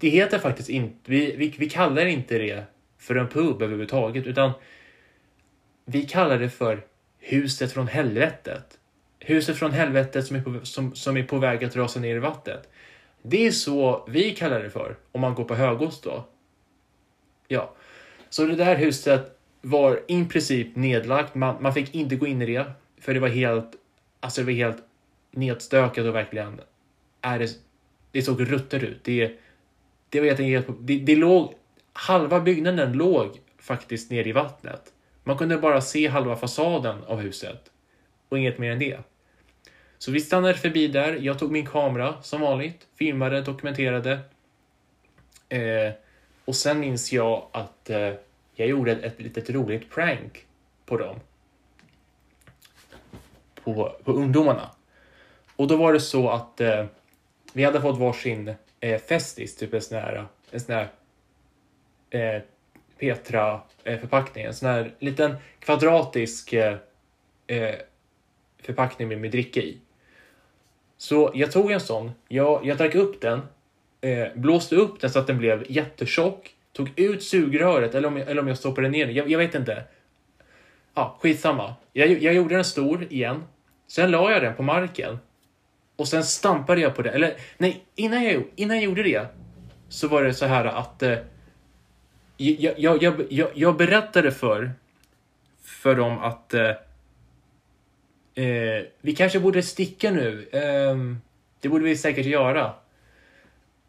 det 0.00 0.08
heter 0.08 0.38
faktiskt 0.38 0.68
inte, 0.68 1.10
vi, 1.10 1.36
vi, 1.36 1.54
vi 1.58 1.70
kallar 1.70 2.06
inte 2.06 2.38
det 2.38 2.64
för 2.98 3.14
en 3.14 3.28
pub 3.28 3.62
överhuvudtaget, 3.62 4.26
utan 4.26 4.52
vi 5.84 6.06
kallar 6.06 6.38
det 6.38 6.50
för 6.50 6.84
huset 7.18 7.72
från 7.72 7.88
helvetet. 7.88 8.78
Huset 9.18 9.56
från 9.56 9.72
helvetet 9.72 10.26
som 10.26 10.36
är 10.36 10.40
på, 10.40 10.66
som, 10.66 10.94
som 10.94 11.16
är 11.16 11.22
på 11.22 11.38
väg 11.38 11.64
att 11.64 11.76
rasa 11.76 12.00
ner 12.00 12.16
i 12.16 12.18
vattnet. 12.18 12.68
Det 13.22 13.46
är 13.46 13.50
så 13.50 14.04
vi 14.08 14.34
kallar 14.34 14.62
det 14.62 14.70
för, 14.70 14.96
om 15.12 15.20
man 15.20 15.34
går 15.34 15.44
på 15.44 15.54
högost 15.54 16.04
då. 16.04 16.24
Ja, 17.48 17.74
så 18.28 18.44
det 18.44 18.56
där 18.56 18.76
huset 18.76 19.38
var 19.60 20.00
i 20.08 20.24
princip 20.24 20.76
nedlagt. 20.76 21.34
Man, 21.34 21.62
man 21.62 21.74
fick 21.74 21.94
inte 21.94 22.16
gå 22.16 22.26
in 22.26 22.42
i 22.42 22.46
det, 22.46 22.72
för 23.00 23.14
det 23.14 23.20
var 23.20 23.28
helt, 23.28 23.70
alltså 24.20 24.40
det 24.40 24.44
var 24.44 24.52
helt 24.52 24.82
nedstökat 25.30 26.06
och 26.06 26.14
verkligen, 26.14 26.60
är 27.20 27.38
det, 27.38 27.50
det 28.12 28.22
såg 28.22 28.52
ruttet 28.52 28.82
ut. 28.82 29.04
Det, 29.04 29.38
det 30.08 30.20
var 30.20 30.26
helt 30.26 30.40
enkelt, 30.40 30.66
det, 30.80 30.98
det 30.98 31.16
låg, 31.16 31.54
halva 31.92 32.40
byggnaden 32.40 32.92
låg 32.92 33.40
faktiskt 33.58 34.10
ner 34.10 34.26
i 34.26 34.32
vattnet. 34.32 34.92
Man 35.24 35.38
kunde 35.38 35.58
bara 35.58 35.80
se 35.80 36.08
halva 36.08 36.36
fasaden 36.36 37.04
av 37.04 37.20
huset 37.20 37.70
och 38.28 38.38
inget 38.38 38.58
mer 38.58 38.72
än 38.72 38.78
det. 38.78 38.98
Så 39.98 40.10
vi 40.10 40.20
stannade 40.20 40.54
förbi 40.54 40.88
där. 40.88 41.18
Jag 41.20 41.38
tog 41.38 41.52
min 41.52 41.66
kamera 41.66 42.22
som 42.22 42.40
vanligt, 42.40 42.86
filmade, 42.98 43.40
dokumenterade. 43.40 44.20
Eh, 45.48 45.92
och 46.44 46.56
sen 46.56 46.80
minns 46.80 47.12
jag 47.12 47.46
att 47.52 47.90
eh, 47.90 48.12
jag 48.54 48.68
gjorde 48.68 48.92
ett, 48.92 49.02
ett 49.02 49.20
litet 49.20 49.50
roligt 49.50 49.90
prank 49.90 50.46
på 50.86 50.96
dem. 50.96 51.16
På, 53.64 53.96
på 54.04 54.12
ungdomarna. 54.12 54.70
Och 55.56 55.68
då 55.68 55.76
var 55.76 55.92
det 55.92 56.00
så 56.00 56.30
att 56.30 56.60
eh, 56.60 56.86
vi 57.52 57.64
hade 57.64 57.80
fått 57.80 57.98
varsin 57.98 58.54
eh, 58.80 59.00
Festis, 59.00 59.56
typ 59.56 59.74
en 59.74 59.82
sån 59.82 59.98
här, 59.98 60.26
en 60.50 60.60
sån 60.60 60.74
här 60.74 60.88
eh, 62.10 62.42
Petra-förpackning. 62.98 64.44
Eh, 64.44 64.48
en 64.48 64.54
sån 64.54 64.68
här 64.68 64.94
liten 64.98 65.36
kvadratisk 65.58 66.52
eh, 66.52 66.76
eh 67.46 67.74
förpackning 68.62 69.08
med, 69.08 69.20
med 69.20 69.30
dricka 69.30 69.60
i. 69.60 69.78
Så 70.98 71.30
jag 71.34 71.52
tog 71.52 71.70
en 71.70 71.80
sån, 71.80 72.10
jag, 72.28 72.66
jag 72.66 72.76
drack 72.76 72.94
upp 72.94 73.20
den, 73.20 73.40
eh, 74.00 74.26
blåste 74.34 74.76
upp 74.76 75.00
den 75.00 75.10
så 75.10 75.18
att 75.18 75.26
den 75.26 75.38
blev 75.38 75.64
jättetjock, 75.68 76.50
tog 76.72 76.98
ut 76.98 77.22
sugröret 77.22 77.94
eller 77.94 78.08
om 78.08 78.16
jag, 78.16 78.28
eller 78.28 78.42
om 78.42 78.48
jag 78.48 78.58
stoppade 78.58 78.88
ner 78.88 79.06
den, 79.06 79.14
jag, 79.14 79.30
jag 79.30 79.38
vet 79.38 79.54
inte. 79.54 79.84
Ja, 80.94 81.18
skitsamma. 81.20 81.74
Jag, 81.92 82.08
jag 82.08 82.34
gjorde 82.34 82.54
den 82.54 82.64
stor 82.64 83.06
igen, 83.10 83.44
sen 83.86 84.10
la 84.10 84.30
jag 84.30 84.42
den 84.42 84.54
på 84.54 84.62
marken 84.62 85.18
och 85.96 86.08
sen 86.08 86.24
stampade 86.24 86.80
jag 86.80 86.94
på 86.94 87.02
den, 87.02 87.14
Eller 87.14 87.34
nej, 87.58 87.84
innan 87.94 88.24
jag, 88.24 88.44
innan 88.56 88.76
jag 88.76 88.84
gjorde 88.84 89.02
det 89.02 89.26
så 89.88 90.08
var 90.08 90.22
det 90.22 90.34
så 90.34 90.46
här 90.46 90.64
att 90.64 91.02
eh, 91.02 91.18
jag, 92.36 92.74
jag, 92.78 93.02
jag, 93.30 93.50
jag, 93.54 93.76
berättade 93.76 94.30
för, 94.30 94.72
för 95.62 95.94
dem 95.94 96.18
att 96.18 96.54
eh, 96.54 96.70
eh, 98.38 98.84
vi 99.00 99.14
kanske 99.14 99.40
borde 99.40 99.62
sticka 99.62 100.10
nu. 100.10 100.48
Eh, 100.52 100.96
det 101.60 101.68
borde 101.68 101.84
vi 101.84 101.96
säkert 101.96 102.26
göra. 102.26 102.74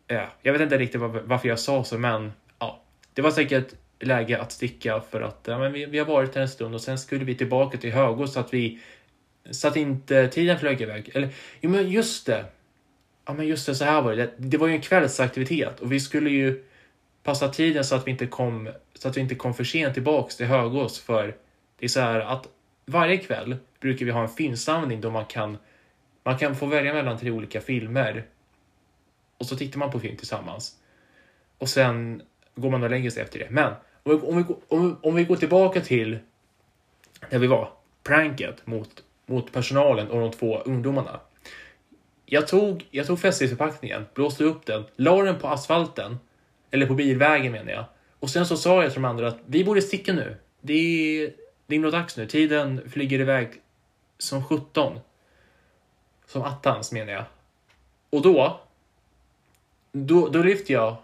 Eh, 0.08 0.24
jag 0.42 0.54
vet 0.54 0.62
inte 0.62 0.78
riktigt 0.78 1.02
varför 1.02 1.48
jag 1.48 1.60
sa 1.60 1.84
så, 1.84 1.98
men 1.98 2.32
ja, 2.60 2.82
det 3.14 3.22
var 3.22 3.32
säkert 3.32 3.74
läge 4.00 4.42
att 4.42 4.52
sticka 4.52 5.02
för 5.12 5.22
att 5.22 5.40
ja, 5.44 5.60
men 5.60 5.74
vi, 5.74 5.86
vi 5.86 6.00
har 6.00 6.06
varit 6.06 6.36
här 6.36 6.42
en 6.42 6.50
stund 6.50 6.76
och 6.76 6.82
sen 6.82 6.98
skulle 6.98 7.26
vi 7.26 7.36
tillbaka 7.36 7.78
till 7.78 7.92
Högås 7.92 8.34
så 8.34 8.40
att 8.40 8.54
vi 8.54 8.80
så 9.52 9.68
att 9.68 9.76
inte 9.76 10.28
tiden 10.28 10.60
flög 10.60 10.82
iväg. 10.82 11.12
Eller, 11.14 11.30
jo 11.62 11.70
men 11.70 11.90
just 11.90 12.26
det. 12.26 12.46
Ja 13.26 13.34
men 13.34 13.48
just 13.48 13.66
det, 13.66 13.76
så 13.76 13.86
här 13.86 14.02
var 14.02 14.16
det. 14.16 14.30
Det 14.38 14.58
var 14.58 14.68
ju 14.68 14.74
en 14.74 14.82
kvällsaktivitet 14.82 15.80
och 15.80 15.92
vi 15.92 16.00
skulle 16.00 16.30
ju 16.30 16.64
passa 17.24 17.50
tiden 17.50 17.86
så 17.86 17.96
att 17.96 18.08
vi 18.08 18.12
inte 18.12 18.28
kom, 18.28 18.70
så 18.94 19.08
att 19.10 19.18
vi 19.18 19.22
inte 19.22 19.36
kom 19.36 19.54
för 19.54 19.64
sent 19.64 19.94
tillbaks 19.94 20.36
till 20.36 20.46
Högås 20.46 21.00
för 21.00 21.36
det 21.80 21.86
är 21.86 21.90
så 21.90 22.00
här 22.00 22.20
att 22.20 22.48
varje 22.90 23.18
kväll 23.18 23.58
brukar 23.80 24.06
vi 24.06 24.12
ha 24.12 24.22
en 24.22 24.30
filmsamling 24.30 25.02
då 25.02 25.12
man 25.12 25.26
kan, 25.26 25.58
man 26.24 26.38
kan 26.38 26.56
få 26.56 26.66
välja 26.66 26.94
mellan 26.94 27.18
tre 27.18 27.32
olika 27.32 27.62
filmer 27.62 28.26
och 29.38 29.46
så 29.46 29.56
tittar 29.56 29.80
man 29.80 29.92
på 29.92 30.00
film 30.00 30.18
tillsammans. 30.18 30.76
Och 31.58 31.70
sen 31.70 32.22
går 32.56 32.70
man 32.70 32.84
och 32.84 32.90
lägger 32.90 33.10
sig 33.10 33.24
efter 33.24 33.40
det. 33.40 33.48
Men 33.50 33.74
om 34.04 34.12
vi, 34.12 34.28
om 34.28 34.38
vi, 34.38 34.44
om 34.68 34.88
vi, 34.88 34.96
om 35.08 35.16
vi 35.16 35.24
går 35.24 35.36
tillbaka 35.36 35.82
till 35.82 36.20
där 37.30 37.40
vi 37.40 37.48
var, 37.48 37.72
pranket 38.04 38.68
mot, 38.68 39.04
mot 39.26 39.52
personalen 39.52 40.08
och 40.08 40.20
de 40.20 40.32
två 40.32 40.60
ungdomarna. 40.60 41.20
Jag 42.26 42.48
tog, 42.48 42.88
jag 42.92 43.08
tog 43.08 43.20
fästisförpackningen, 43.20 44.06
blåste 44.14 44.44
upp 44.44 44.66
den, 44.66 44.84
la 44.96 45.24
den 45.24 45.40
på 45.40 45.48
asfalten 45.48 46.20
eller 46.72 46.86
på 46.86 46.94
bilvägen 46.94 47.52
menar 47.52 47.72
jag. 47.72 47.86
Och 48.20 48.30
sen 48.30 48.46
så 48.46 48.58
sa 48.58 48.84
jag 48.84 48.92
till 48.92 49.02
de 49.02 49.08
andra 49.08 49.28
att 49.28 49.40
vi 49.46 49.64
borde 49.64 49.82
sticka 49.82 50.14
nu. 50.14 50.36
Det 50.62 50.74
är, 50.74 51.32
det 51.70 51.76
är 51.76 51.80
nog 51.80 51.92
dags 51.92 52.18
nu. 52.18 52.26
Tiden 52.26 52.90
flyger 52.90 53.20
iväg 53.20 53.62
som 54.18 54.44
17. 54.44 55.00
Som 56.26 56.42
attans 56.42 56.92
menar 56.92 57.14
jag. 57.14 57.24
Och 58.10 58.22
då, 58.22 58.60
då, 59.92 60.28
då 60.28 60.44
lyfter 60.44 60.74
jag 60.74 60.96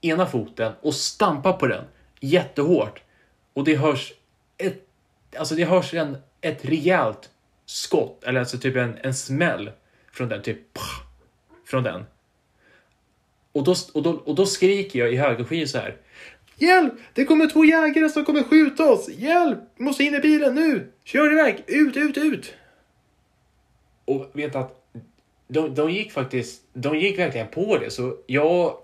ena 0.00 0.26
foten 0.26 0.72
och 0.80 0.94
stampar 0.94 1.52
på 1.52 1.66
den 1.66 1.84
jättehårt. 2.20 3.02
Och 3.52 3.64
det 3.64 3.76
hörs 3.76 4.12
ett, 4.58 4.86
alltså 5.36 5.54
det 5.54 5.64
hörs 5.64 5.94
en, 5.94 6.16
ett 6.40 6.64
rejält 6.64 7.30
skott, 7.66 8.24
eller 8.24 8.40
alltså 8.40 8.58
typ 8.58 8.76
en, 8.76 8.98
en 9.02 9.14
smäll 9.14 9.70
från 10.12 10.28
den, 10.28 10.42
typ 10.42 10.78
från 11.64 11.82
den. 11.82 12.04
Och 13.52 13.64
då, 13.64 13.74
och, 13.94 14.02
då, 14.02 14.10
och 14.12 14.34
då 14.34 14.46
skriker 14.46 14.98
jag 14.98 15.12
i 15.12 15.16
högerskyn 15.16 15.68
så 15.68 15.78
här. 15.78 15.96
Hjälp! 16.60 16.94
Det 17.14 17.24
kommer 17.24 17.46
två 17.46 17.64
jägare 17.64 18.08
som 18.08 18.24
kommer 18.24 18.42
skjuta 18.42 18.90
oss! 18.90 19.08
Hjälp! 19.08 19.58
Vi 19.76 19.84
måste 19.84 20.04
in 20.04 20.14
i 20.14 20.20
bilen 20.20 20.54
nu! 20.54 20.92
Kör 21.04 21.32
iväg! 21.32 21.64
Ut, 21.66 21.96
ut, 21.96 22.18
ut! 22.18 22.54
Och 24.04 24.30
vet 24.32 24.56
att 24.56 24.80
de, 25.48 25.74
de 25.74 25.90
gick 25.90 26.12
faktiskt, 26.12 26.62
de 26.72 26.98
gick 26.98 27.18
verkligen 27.18 27.48
på 27.48 27.78
det. 27.78 27.90
Så 27.90 28.16
jag, 28.26 28.76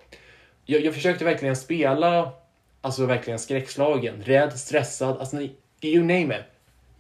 jag, 0.64 0.80
jag 0.80 0.94
försökte 0.94 1.24
verkligen 1.24 1.56
spela, 1.56 2.32
alltså 2.80 3.06
verkligen 3.06 3.38
skräckslagen, 3.38 4.22
rädd, 4.22 4.58
stressad, 4.58 5.18
alltså 5.18 5.36
you 5.82 6.00
name 6.00 6.38
it. 6.38 6.44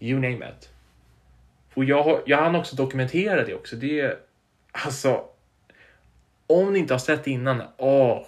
You 0.00 0.20
name 0.20 0.48
it. 0.48 0.68
Och 1.74 1.84
jag, 1.84 2.20
jag 2.26 2.38
hann 2.38 2.54
också 2.54 2.76
dokumentera 2.76 3.44
det 3.44 3.54
också. 3.54 3.76
Det, 3.76 4.18
alltså, 4.72 5.24
om 6.46 6.72
ni 6.72 6.78
inte 6.78 6.94
har 6.94 6.98
sett 6.98 7.24
det 7.24 7.30
innan, 7.30 7.62
åh, 7.76 8.26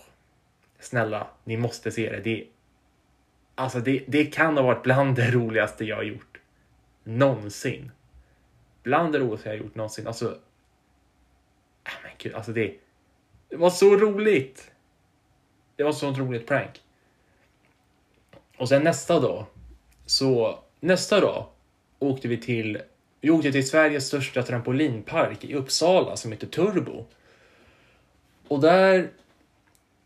snälla, 0.78 1.26
ni 1.44 1.56
måste 1.56 1.90
se 1.90 2.10
det. 2.10 2.20
Det, 2.20 2.46
alltså 3.54 3.80
det, 3.80 4.04
det 4.08 4.24
kan 4.24 4.56
ha 4.56 4.64
varit 4.64 4.82
bland 4.82 5.16
det 5.16 5.30
roligaste 5.30 5.84
jag 5.84 5.96
har 5.96 6.02
gjort. 6.02 6.40
Någonsin. 7.04 7.90
Bland 8.82 9.12
det 9.12 9.18
roligaste 9.18 9.48
jag 9.48 9.56
har 9.56 9.64
gjort 9.64 9.74
någonsin. 9.74 10.06
Alltså, 10.06 10.26
äh, 11.84 11.92
men 12.02 12.12
gud, 12.18 12.34
alltså 12.34 12.52
det, 12.52 12.74
det 13.48 13.56
var 13.56 13.70
så 13.70 13.96
roligt. 13.96 14.70
Det 15.76 15.84
var 15.84 15.92
så 15.92 16.12
roligt 16.12 16.46
prank. 16.46 16.82
Och 18.58 18.68
sen 18.68 18.82
nästa 18.82 19.20
dag, 19.20 19.46
så 20.06 20.58
nästa 20.80 21.20
dag 21.20 21.46
åkte 21.98 22.28
vi 22.28 22.36
till, 22.36 22.82
vi 23.20 23.30
åkte 23.30 23.52
till 23.52 23.68
Sveriges 23.68 24.06
största 24.06 24.42
trampolinpark 24.42 25.44
i 25.44 25.54
Uppsala 25.54 26.16
som 26.16 26.32
heter 26.32 26.46
Turbo. 26.46 27.06
Och 28.48 28.60
där, 28.60 29.10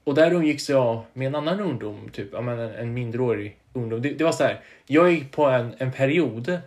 och 0.04 0.14
där 0.14 0.32
umgicks 0.32 0.70
jag 0.70 1.02
med 1.12 1.26
en 1.26 1.34
annan 1.34 1.60
ungdom, 1.60 2.08
typ, 2.12 2.34
en, 2.34 2.48
en 2.48 2.94
mindreårig 2.94 3.58
ungdom. 3.72 4.02
Det, 4.02 4.10
det, 4.10 4.24
var 4.24 4.32
så 4.32 4.44
här, 4.44 4.60
jag 4.86 5.12
gick 5.12 5.32
på 5.32 5.44
en, 5.44 5.74
en 5.78 5.92
period 5.92 6.60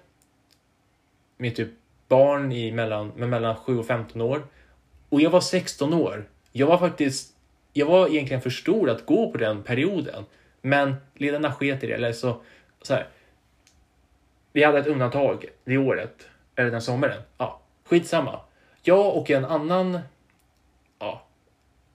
med 1.38 1.56
typ 1.56 1.70
barn 2.08 2.52
i 2.52 2.72
mellan, 2.72 3.12
med 3.16 3.30
mellan 3.30 3.56
7 3.56 3.78
och 3.78 3.86
15 3.86 4.22
år. 4.22 4.44
Och 5.10 5.22
jag 5.22 5.30
var 5.30 5.42
16 5.42 5.94
år. 5.94 6.26
Jag 6.52 6.68
var 6.68 6.78
faktiskt, 6.78 7.36
jag 7.74 7.86
var 7.86 8.08
egentligen 8.08 8.42
för 8.42 8.50
stor 8.50 8.90
att 8.90 9.06
gå 9.06 9.32
på 9.32 9.38
den 9.38 9.64
perioden. 9.64 10.26
Men 10.62 10.96
ledarna 11.16 11.52
sket 11.52 11.84
i 11.84 11.88
det. 11.88 11.94
Eller 11.94 12.14
så, 12.14 12.42
så 12.82 12.94
här, 12.94 13.08
vi 14.54 14.64
hade 14.64 14.80
ett 14.80 14.88
undantag 14.88 15.46
det 15.66 15.78
året, 15.78 16.28
eller 16.56 16.72
den 16.72 16.82
sommaren. 16.82 17.22
Ja, 17.38 17.62
skitsamma. 17.86 18.40
Jag 18.84 19.16
och 19.18 19.32
en 19.32 19.46
annan 19.46 20.00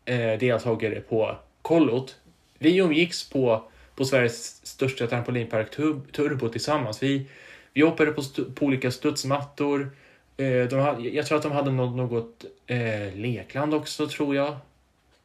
eh, 0.05 0.39
deltagare 0.39 1.01
på 1.01 1.37
kollot. 1.63 2.17
Vi 2.59 2.77
umgicks 2.79 3.31
på, 3.31 3.71
på 3.95 4.05
Sveriges 4.05 4.67
största 4.67 5.07
trampolinpark 5.07 5.71
Turbo 6.13 6.49
tillsammans. 6.49 7.03
Vi, 7.03 7.27
vi 7.73 7.83
hoppade 7.83 8.13
på, 8.13 8.23
på 8.55 8.67
olika 8.67 8.91
studsmattor. 8.91 9.91
Eh, 10.37 10.69
de 10.69 10.75
hade, 10.75 11.09
jag 11.09 11.27
tror 11.27 11.37
att 11.39 11.43
de 11.43 11.53
hade 11.53 11.71
något, 11.71 11.97
något 11.97 12.45
eh, 12.67 13.15
lekland 13.15 13.75
också, 13.75 14.09
tror 14.09 14.37
jag. 14.37 14.57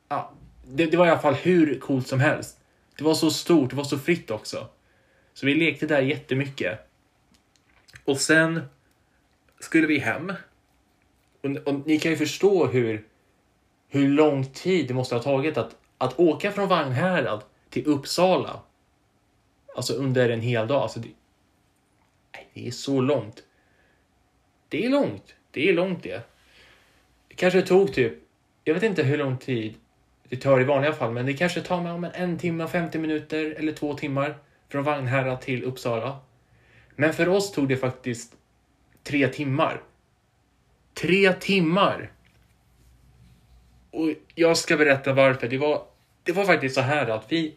Ah, 0.07 0.23
det, 0.67 0.85
det 0.85 0.97
var 0.97 1.05
i 1.05 1.09
alla 1.09 1.21
fall 1.21 1.33
hur 1.33 1.79
coolt 1.79 2.07
som 2.07 2.19
helst. 2.19 2.57
Det 2.97 3.03
var 3.03 3.13
så 3.13 3.31
stort, 3.31 3.69
det 3.69 3.75
var 3.75 3.83
så 3.83 3.97
fritt 3.97 4.31
också. 4.31 4.67
Så 5.33 5.45
vi 5.45 5.55
lekte 5.55 5.87
där 5.87 6.01
jättemycket. 6.01 6.79
Och 8.05 8.17
sen 8.17 8.61
skulle 9.59 9.87
vi 9.87 9.99
hem. 9.99 10.33
Och, 11.41 11.67
och 11.67 11.87
ni 11.87 11.99
kan 11.99 12.11
ju 12.11 12.17
förstå 12.17 12.67
hur 12.67 13.05
hur 13.95 14.09
lång 14.09 14.45
tid 14.45 14.87
det 14.87 14.93
måste 14.93 15.15
ha 15.15 15.21
tagit 15.21 15.57
att, 15.57 15.75
att 15.97 16.19
åka 16.19 16.51
från 16.51 16.67
Vagnhärad 16.67 17.43
till 17.69 17.85
Uppsala. 17.85 18.59
Alltså 19.75 19.93
under 19.93 20.29
en 20.29 20.41
hel 20.41 20.67
dag. 20.67 20.81
Alltså 20.81 20.99
det, 20.99 21.09
nej, 22.33 22.47
det 22.53 22.67
är 22.67 22.71
så 22.71 23.01
långt. 23.01 23.43
Det 24.69 24.85
är 24.85 24.89
långt. 24.89 25.35
Det 25.51 25.69
är 25.69 25.73
långt 25.73 26.03
det. 26.03 26.29
Det 27.27 27.35
kanske 27.35 27.61
tog 27.61 27.93
typ, 27.93 28.13
jag 28.63 28.73
vet 28.73 28.83
inte 28.83 29.03
hur 29.03 29.17
lång 29.17 29.37
tid 29.37 29.73
det 30.29 30.37
tar 30.37 30.61
i 30.61 30.63
vanliga 30.63 30.93
fall, 30.93 31.11
men 31.11 31.25
det 31.25 31.33
kanske 31.33 31.61
tar 31.61 31.81
mig 31.81 31.91
om 31.91 32.07
en 32.13 32.37
timme 32.37 32.63
och 32.63 32.71
50 32.71 32.97
minuter 32.97 33.55
eller 33.57 33.73
två 33.73 33.93
timmar 33.93 34.37
från 34.69 34.83
Vagnhärad 34.83 35.41
till 35.41 35.63
Uppsala. 35.63 36.19
Men 36.95 37.13
för 37.13 37.29
oss 37.29 37.51
tog 37.51 37.67
det 37.67 37.77
faktiskt 37.77 38.33
tre 39.03 39.27
timmar. 39.27 39.81
Tre 40.93 41.33
timmar! 41.33 42.11
Och 43.95 44.09
jag 44.35 44.57
ska 44.57 44.77
berätta 44.77 45.13
varför. 45.13 45.47
Det 45.47 45.57
var, 45.57 45.83
det 46.23 46.31
var 46.31 46.45
faktiskt 46.45 46.75
så 46.75 46.81
här 46.81 47.07
att 47.07 47.31
vi, 47.31 47.55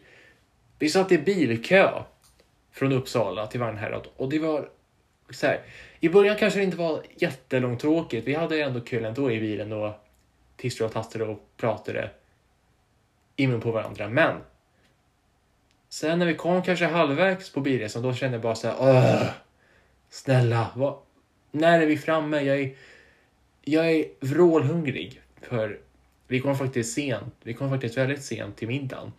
vi 0.79 0.89
satt 0.89 1.11
i 1.11 1.17
bilkö 1.17 2.03
från 2.71 2.91
Uppsala 2.91 3.47
till 3.47 3.59
Vagnhärad 3.59 4.07
och 4.15 4.29
det 4.29 4.39
var 4.39 4.69
så 5.29 5.47
här. 5.47 5.61
I 5.99 6.09
början 6.09 6.37
kanske 6.37 6.59
det 6.59 6.63
inte 6.63 6.77
var 6.77 7.03
jättelångtråkigt. 7.15 8.27
Vi 8.27 8.33
hade 8.33 8.61
ändå 8.61 8.81
kul 8.81 9.05
ändå 9.05 9.31
i 9.31 9.39
bilen 9.39 9.73
och 9.73 9.91
tistrade 10.57 10.87
och 10.87 10.93
tastade 10.93 11.25
och 11.25 11.49
pratade 11.57 12.09
i 13.35 13.47
mun 13.47 13.61
på 13.61 13.71
varandra. 13.71 14.09
Men 14.09 14.35
sen 15.89 16.19
när 16.19 16.25
vi 16.25 16.35
kom 16.35 16.63
kanske 16.63 16.85
halvvägs 16.85 17.53
på 17.53 17.61
bilresan 17.61 18.03
då 18.03 18.13
kände 18.13 18.35
jag 18.35 18.41
bara 18.41 18.55
så 18.55 18.67
här. 18.67 18.75
Åh, 18.79 19.29
snälla, 20.09 20.71
vad, 20.75 20.97
när 21.51 21.81
är 21.81 21.85
vi 21.85 21.97
framme? 21.97 22.41
Jag 22.41 22.59
är, 22.59 22.75
jag 23.61 23.91
är 23.91 24.05
vrålhungrig. 24.19 25.21
För 25.41 25.79
vi 26.29 26.39
kom 26.39 26.57
faktiskt 26.57 26.93
sent. 26.93 27.33
Vi 27.43 27.53
kom 27.53 27.69
faktiskt 27.69 27.97
väldigt 27.97 28.23
sent 28.23 28.57
till 28.57 28.67
middagen. 28.67 29.13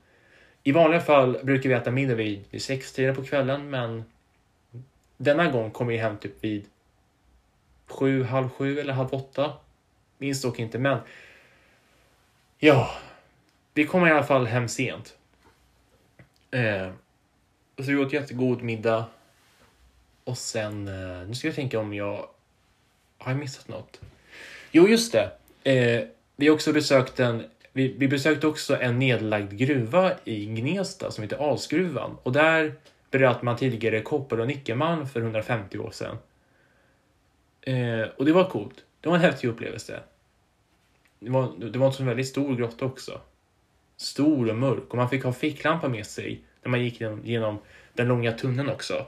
I 0.62 0.72
vanliga 0.72 1.00
fall 1.00 1.38
brukar 1.42 1.68
vi 1.68 1.74
äta 1.74 1.90
middag 1.90 2.14
vid, 2.14 2.44
vid 2.50 2.62
sextiden 2.62 3.14
på 3.14 3.24
kvällen, 3.24 3.70
men 3.70 4.04
denna 5.16 5.50
gång 5.50 5.70
kom 5.70 5.86
vi 5.86 5.96
hem 5.96 6.16
typ 6.16 6.44
vid 6.44 6.66
sju, 7.86 8.22
halv 8.22 8.48
sju 8.48 8.78
eller 8.80 8.92
halv 8.92 9.14
åtta. 9.14 9.52
Minns 10.18 10.42
dock 10.42 10.58
inte, 10.58 10.78
men 10.78 10.98
ja, 12.58 12.90
vi 13.74 13.86
kom 13.86 14.06
i 14.06 14.10
alla 14.10 14.24
fall 14.24 14.46
hem 14.46 14.68
sent. 14.68 15.16
Eh, 16.50 16.92
så 17.76 17.82
vi 17.82 17.96
åt 17.96 18.12
jättegod 18.12 18.62
middag. 18.62 19.04
Och 20.24 20.38
sen, 20.38 20.88
eh, 20.88 21.28
nu 21.28 21.34
ska 21.34 21.48
jag 21.48 21.54
tänka 21.54 21.78
om 21.78 21.94
jag 21.94 22.28
har 23.18 23.32
jag 23.32 23.38
missat 23.38 23.68
något. 23.68 24.00
Jo, 24.70 24.88
just 24.88 25.12
det. 25.12 25.30
Eh, 25.72 26.08
vi 26.40 26.48
har 26.48 26.54
också 26.54 26.72
besökt 26.72 27.20
en 27.20 27.44
vi, 27.72 27.94
vi, 27.98 28.08
besökte 28.08 28.46
också 28.46 28.80
en 28.80 28.98
nedlagd 28.98 29.52
gruva 29.52 30.12
i 30.24 30.46
Gnesta 30.46 31.10
som 31.10 31.22
heter 31.22 31.50
Alsgruvan 31.50 32.16
och 32.22 32.32
där 32.32 32.74
bröt 33.10 33.42
man 33.42 33.56
tidigare 33.56 34.00
koppar 34.00 34.40
och 34.40 34.46
nickelmalm 34.46 35.06
för 35.06 35.20
150 35.20 35.78
år 35.78 35.90
sedan. 35.90 36.16
Eh, 37.60 38.08
och 38.16 38.24
det 38.24 38.32
var 38.32 38.50
coolt. 38.50 38.84
Det 39.00 39.08
var 39.08 39.16
en 39.16 39.22
häftig 39.22 39.48
upplevelse. 39.48 40.00
Det 41.18 41.30
var, 41.30 41.52
det 41.58 41.78
var 41.78 41.86
en 41.86 41.92
sån 41.92 42.06
väldigt 42.06 42.28
stor 42.28 42.56
grotta 42.56 42.84
också. 42.84 43.20
Stor 43.96 44.50
och 44.50 44.56
mörk 44.56 44.88
och 44.88 44.96
man 44.96 45.08
fick 45.08 45.24
ha 45.24 45.32
ficklampa 45.32 45.88
med 45.88 46.06
sig 46.06 46.40
när 46.62 46.70
man 46.70 46.84
gick 46.84 47.00
genom, 47.00 47.24
genom 47.24 47.58
den 47.92 48.08
långa 48.08 48.32
tunneln 48.32 48.68
också. 48.68 49.06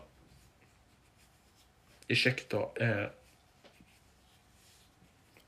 Ursäkta. 2.08 2.56
Eh. 2.56 3.06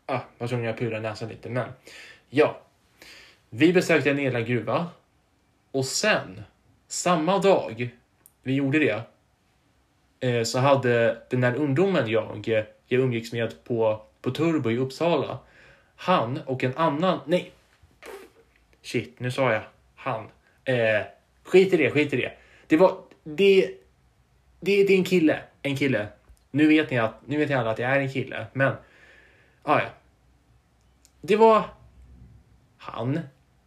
Ah, 0.06 0.20
var 0.38 0.48
tvungen 0.48 0.70
att 0.70 0.78
pudra 0.78 1.00
näsan 1.00 1.28
lite, 1.28 1.50
men 1.50 1.68
ja. 2.30 2.60
Vi 3.50 3.72
besökte 3.72 4.10
en 4.10 4.16
nedlagd 4.16 4.48
gruva 4.48 4.86
och 5.70 5.84
sen, 5.84 6.42
samma 6.88 7.38
dag 7.38 7.90
vi 8.42 8.54
gjorde 8.54 8.78
det, 8.78 9.02
eh, 10.28 10.42
så 10.42 10.58
hade 10.58 11.22
den 11.30 11.40
där 11.40 11.54
ungdomen 11.54 12.08
jag, 12.08 12.48
jag 12.86 13.00
umgicks 13.00 13.32
med 13.32 13.64
på, 13.64 14.02
på 14.20 14.30
Turbo 14.30 14.70
i 14.70 14.78
Uppsala, 14.78 15.38
han 15.96 16.40
och 16.46 16.64
en 16.64 16.76
annan, 16.76 17.20
nej, 17.26 17.52
shit, 18.82 19.20
nu 19.20 19.30
sa 19.30 19.52
jag 19.52 19.62
han. 19.94 20.24
Eh, 20.64 21.02
skit 21.42 21.72
i 21.72 21.76
det, 21.76 21.90
skit 21.90 22.12
i 22.12 22.16
det. 22.16 22.32
Det 22.66 22.76
var, 22.76 22.98
det, 23.24 23.70
det, 24.60 24.84
det 24.84 24.92
är 24.92 24.98
en 24.98 25.04
kille, 25.04 25.40
en 25.62 25.76
kille. 25.76 26.06
Nu 26.50 26.68
vet 26.68 26.90
ni 26.90 26.98
att, 26.98 27.14
nu 27.26 27.38
vet 27.38 27.48
ni 27.48 27.54
alla 27.54 27.70
att 27.70 27.76
det 27.76 27.84
är 27.84 28.00
en 28.00 28.12
kille, 28.12 28.46
men, 28.52 28.74
ah, 29.72 29.81
ja. 29.81 29.88
Det 31.20 31.37
var 31.37 31.64
han 32.79 33.20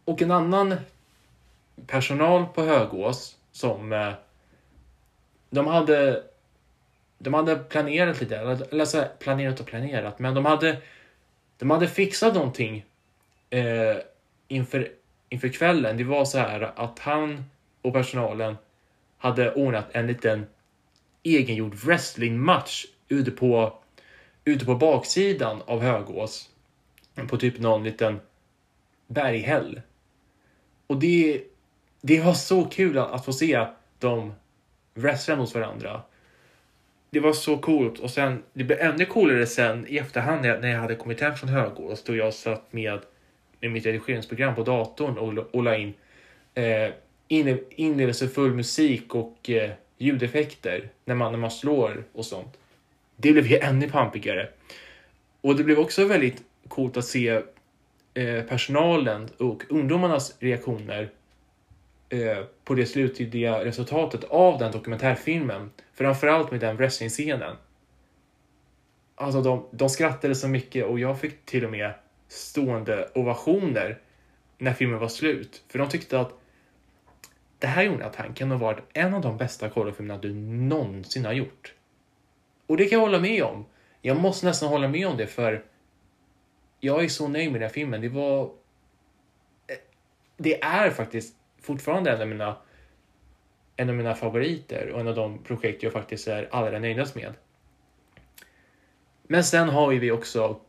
och 0.04 0.22
en 0.22 0.30
annan 0.30 0.74
personal 1.86 2.46
på 2.46 2.62
Högås 2.62 3.36
som 3.52 3.92
eh, 3.92 4.12
de 5.50 5.66
hade 5.66 6.22
de 7.18 7.34
hade 7.34 7.56
planerat 7.56 8.20
lite, 8.20 8.36
eller 8.70 8.84
så 8.84 9.04
planerat 9.18 9.60
och 9.60 9.66
planerat, 9.66 10.18
men 10.18 10.34
de 10.34 10.44
hade 10.44 10.78
de 11.58 11.70
hade 11.70 11.88
fixat 11.88 12.34
någonting 12.34 12.84
eh, 13.50 13.96
inför, 14.48 14.88
inför 15.28 15.48
kvällen. 15.48 15.96
Det 15.96 16.04
var 16.04 16.24
så 16.24 16.38
här 16.38 16.72
att 16.76 16.98
han 16.98 17.44
och 17.82 17.92
personalen 17.92 18.56
hade 19.18 19.54
ordnat 19.54 19.86
en 19.92 20.06
liten 20.06 20.46
egengjord 21.22 21.74
wrestlingmatch 21.74 22.86
ute 23.08 23.30
på, 23.30 23.78
ute 24.44 24.64
på 24.64 24.74
baksidan 24.74 25.62
av 25.66 25.82
Högås. 25.82 26.48
På 27.28 27.36
typ 27.36 27.58
någon 27.58 27.84
liten 27.84 28.20
berghäll. 29.06 29.80
Och 30.86 30.98
det, 30.98 31.42
det 32.00 32.20
var 32.20 32.34
så 32.34 32.64
kul 32.64 32.98
att, 32.98 33.10
att 33.10 33.24
få 33.24 33.32
se 33.32 33.66
dem 33.98 34.32
wrestla 34.94 35.36
mot 35.36 35.54
varandra. 35.54 36.02
Det 37.10 37.20
var 37.20 37.32
så 37.32 37.58
coolt 37.58 37.98
och 37.98 38.10
sen, 38.10 38.42
det 38.52 38.64
blev 38.64 38.80
ännu 38.80 39.04
coolare 39.04 39.46
sen 39.46 39.86
i 39.88 39.98
efterhand 39.98 40.42
när 40.42 40.48
jag, 40.48 40.60
när 40.60 40.68
jag 40.68 40.80
hade 40.80 40.94
kommit 40.94 41.20
hem 41.20 41.36
från 41.36 41.50
Högås 41.50 42.04
då 42.04 42.16
jag 42.16 42.34
satt 42.34 42.72
med, 42.72 43.00
med 43.60 43.70
mitt 43.70 43.86
redigeringsprogram 43.86 44.54
på 44.54 44.62
datorn 44.62 45.18
och, 45.18 45.54
och 45.54 45.62
la 45.62 45.76
in 45.76 45.94
eh, 46.54 46.90
inlevelsefull 47.68 48.54
musik 48.54 49.14
och 49.14 49.50
eh, 49.50 49.70
ljudeffekter 49.98 50.88
när 51.04 51.14
man, 51.14 51.32
när 51.32 51.38
man 51.38 51.50
slår 51.50 52.04
och 52.12 52.26
sånt. 52.26 52.58
Det 53.20 53.32
blev 53.32 53.46
ju 53.46 53.58
ännu 53.58 53.90
pampigare. 53.90 54.48
Och 55.40 55.56
det 55.56 55.64
blev 55.64 55.78
också 55.78 56.04
väldigt 56.04 56.42
coolt 56.68 56.96
att 56.96 57.04
se 57.04 57.42
eh, 58.14 58.42
personalen 58.48 59.28
och 59.38 59.62
ungdomarnas 59.68 60.36
reaktioner 60.38 61.10
eh, 62.08 62.44
på 62.64 62.74
det 62.74 62.86
slutgiltiga 62.86 63.64
resultatet 63.64 64.24
av 64.24 64.58
den 64.58 64.72
dokumentärfilmen. 64.72 65.70
Framförallt 65.94 66.50
med 66.50 66.60
den 66.60 66.76
wrestlingscenen. 66.76 67.56
Alltså 69.14 69.42
de, 69.42 69.66
de 69.70 69.88
skrattade 69.88 70.34
så 70.34 70.48
mycket 70.48 70.84
och 70.84 70.98
jag 70.98 71.20
fick 71.20 71.44
till 71.44 71.64
och 71.64 71.70
med 71.70 71.92
stående 72.28 73.10
ovationer 73.14 73.98
när 74.58 74.72
filmen 74.72 74.98
var 74.98 75.08
slut. 75.08 75.62
För 75.68 75.78
de 75.78 75.88
tyckte 75.88 76.20
att 76.20 76.32
det 77.58 77.66
här 77.66 77.82
Jonathan 77.82 78.34
kan 78.34 78.50
ha 78.50 78.58
varit 78.58 78.84
en 78.92 79.14
av 79.14 79.20
de 79.20 79.36
bästa 79.36 79.68
kollofilmerna 79.68 80.20
du 80.20 80.34
någonsin 80.34 81.24
har 81.24 81.32
gjort. 81.32 81.74
Och 82.68 82.76
det 82.76 82.84
kan 82.84 82.98
jag 82.98 83.06
hålla 83.06 83.20
med 83.20 83.42
om. 83.42 83.66
Jag 84.02 84.16
måste 84.16 84.46
nästan 84.46 84.68
hålla 84.68 84.88
med 84.88 85.06
om 85.06 85.16
det 85.16 85.26
för 85.26 85.64
jag 86.80 87.04
är 87.04 87.08
så 87.08 87.28
nöjd 87.28 87.52
med 87.52 87.60
den 87.60 87.68
här 87.68 87.74
filmen. 87.74 88.00
Det 88.00 88.08
var... 88.08 88.50
Det 90.36 90.62
är 90.62 90.90
faktiskt 90.90 91.36
fortfarande 91.60 92.10
en 92.10 92.20
av 92.20 92.28
mina, 92.28 92.56
en 93.76 93.88
av 93.88 93.94
mina 93.94 94.14
favoriter 94.14 94.88
och 94.88 95.00
en 95.00 95.08
av 95.08 95.14
de 95.14 95.42
projekt 95.42 95.82
jag 95.82 95.92
faktiskt 95.92 96.28
är 96.28 96.48
allra 96.50 96.78
nöjdast 96.78 97.14
med. 97.14 97.34
Men 99.22 99.44
sen 99.44 99.68
har 99.68 99.88
vi 99.88 100.10
också 100.10 100.60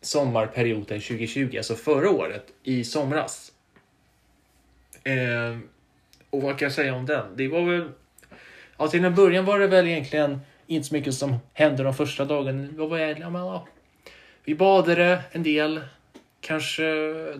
sommarperioden 0.00 1.00
2020, 1.00 1.56
alltså 1.56 1.74
förra 1.74 2.10
året, 2.10 2.52
i 2.62 2.84
somras. 2.84 3.52
Eh, 5.04 5.58
och 6.30 6.42
vad 6.42 6.58
kan 6.58 6.66
jag 6.66 6.72
säga 6.72 6.94
om 6.94 7.06
den? 7.06 7.36
Det 7.36 7.48
var 7.48 7.62
väl... 7.62 7.90
Ja, 8.78 8.88
till 8.88 9.04
en 9.04 9.14
början 9.14 9.44
var 9.44 9.58
det 9.58 9.66
väl 9.66 9.88
egentligen 9.88 10.40
inte 10.74 10.88
så 10.88 10.94
mycket 10.94 11.14
som 11.14 11.36
hände 11.52 11.82
de 11.82 11.94
första 11.94 12.24
dagarna. 12.24 12.68
Vad 12.76 12.88
var 12.88 12.98
jag? 12.98 13.20
Ja, 13.20 13.30
men, 13.30 13.42
ja. 13.42 13.66
Vi 14.44 14.54
badade 14.54 15.22
en 15.32 15.42
del, 15.42 15.80
kanske 16.40 16.84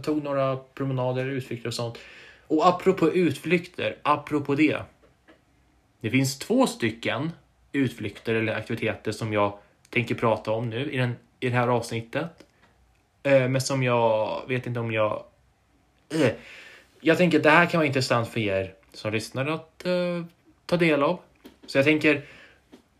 tog 0.02 0.22
några 0.22 0.56
promenader, 0.56 1.26
utflykter 1.26 1.68
och 1.68 1.74
sånt. 1.74 1.98
Och 2.46 2.66
apropå 2.66 3.10
utflykter, 3.10 3.96
apropå 4.02 4.54
det. 4.54 4.78
Det 6.00 6.10
finns 6.10 6.38
två 6.38 6.66
stycken 6.66 7.30
utflykter 7.72 8.34
eller 8.34 8.54
aktiviteter 8.54 9.12
som 9.12 9.32
jag 9.32 9.58
tänker 9.90 10.14
prata 10.14 10.50
om 10.50 10.70
nu 10.70 10.90
i, 10.92 10.96
den, 10.96 11.16
i 11.40 11.48
det 11.48 11.56
här 11.56 11.68
avsnittet. 11.68 12.46
Eh, 13.22 13.48
men 13.48 13.60
som 13.60 13.82
jag 13.82 14.42
vet 14.48 14.66
inte 14.66 14.80
om 14.80 14.92
jag... 14.92 15.24
Eh. 16.14 16.30
Jag 17.00 17.18
tänker 17.18 17.38
att 17.38 17.44
det 17.44 17.50
här 17.50 17.66
kan 17.66 17.78
vara 17.78 17.86
intressant 17.86 18.28
för 18.28 18.40
er 18.40 18.74
som 18.92 19.12
lyssnar 19.12 19.46
att 19.46 19.86
eh, 19.86 20.24
ta 20.66 20.76
del 20.76 21.02
av. 21.02 21.20
Så 21.66 21.78
jag 21.78 21.84
tänker, 21.84 22.22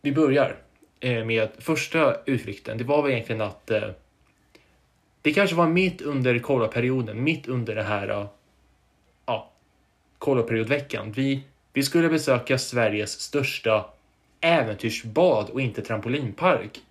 vi 0.05 0.11
börjar 0.11 0.55
eh, 0.99 1.25
med 1.25 1.49
första 1.59 2.15
utflykten. 2.25 2.77
Det 2.77 2.83
var 2.83 3.01
väl 3.01 3.11
egentligen 3.11 3.41
att 3.41 3.71
eh, 3.71 3.89
det 5.21 5.33
kanske 5.33 5.55
var 5.55 5.67
mitt 5.67 6.01
under 6.01 6.39
kollaperioden, 6.39 7.23
mitt 7.23 7.47
under 7.47 7.75
det 7.75 7.83
här 7.83 8.09
eh, 8.09 8.27
ja, 9.25 9.51
kollaperiodveckan. 10.17 11.11
Vi, 11.11 11.43
Vi 11.73 11.83
skulle 11.83 12.09
besöka 12.09 12.57
Sveriges 12.57 13.21
största 13.21 13.85
äventyrsbad 14.41 15.49
och 15.49 15.61
inte 15.61 15.81
trampolinpark 15.81 16.81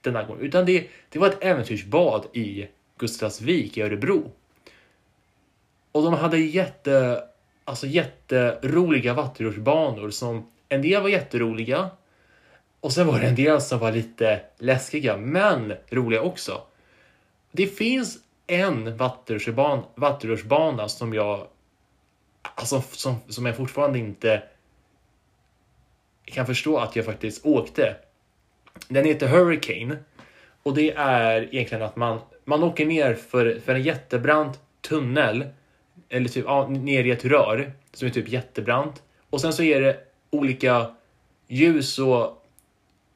denna 0.00 0.22
gång, 0.22 0.38
utan 0.40 0.66
det, 0.66 0.88
det 1.08 1.18
var 1.18 1.28
ett 1.28 1.44
äventyrsbad 1.44 2.26
i 2.32 2.66
Gustavsvik 2.96 3.76
i 3.76 3.82
Örebro. 3.82 4.30
Och 5.92 6.02
de 6.02 6.14
hade 6.14 6.38
jätte, 6.38 7.24
alltså 7.64 7.86
jätteroliga 7.86 9.14
vattenrutschbanor 9.14 10.10
som 10.10 10.46
en 10.68 10.82
del 10.82 11.02
var 11.02 11.08
jätteroliga 11.08 11.90
och 12.80 12.92
sen 12.92 13.06
var 13.06 13.20
det 13.20 13.26
en 13.26 13.34
del 13.34 13.60
som 13.60 13.78
var 13.78 13.92
lite 13.92 14.40
läskiga, 14.58 15.16
men 15.16 15.74
roliga 15.90 16.22
också. 16.22 16.62
Det 17.52 17.66
finns 17.66 18.18
en 18.46 18.96
vattenrutschbana, 18.96 20.88
som 20.88 21.14
jag 21.14 21.46
alltså, 22.54 22.80
som, 22.80 23.16
som 23.28 23.46
jag 23.46 23.56
fortfarande 23.56 23.98
inte 23.98 24.42
kan 26.24 26.46
förstå 26.46 26.78
att 26.78 26.96
jag 26.96 27.04
faktiskt 27.04 27.46
åkte. 27.46 27.96
Den 28.88 29.04
heter 29.04 29.28
Hurricane 29.28 29.96
och 30.62 30.74
det 30.74 30.92
är 30.96 31.54
egentligen 31.54 31.84
att 31.84 31.96
man, 31.96 32.20
man 32.44 32.62
åker 32.62 32.86
ner 32.86 33.14
för, 33.14 33.60
för 33.64 33.74
en 33.74 33.82
jättebrant 33.82 34.60
tunnel 34.80 35.46
eller 36.08 36.28
typ 36.28 36.44
ja, 36.46 36.68
ner 36.68 37.04
i 37.04 37.10
ett 37.10 37.24
rör 37.24 37.72
som 37.92 38.08
är 38.08 38.12
typ 38.12 38.28
jättebrant 38.28 39.02
och 39.30 39.40
sen 39.40 39.52
så 39.52 39.62
är 39.62 39.80
det 39.80 39.96
olika 40.30 40.90
ljus 41.48 41.98
och 41.98 42.37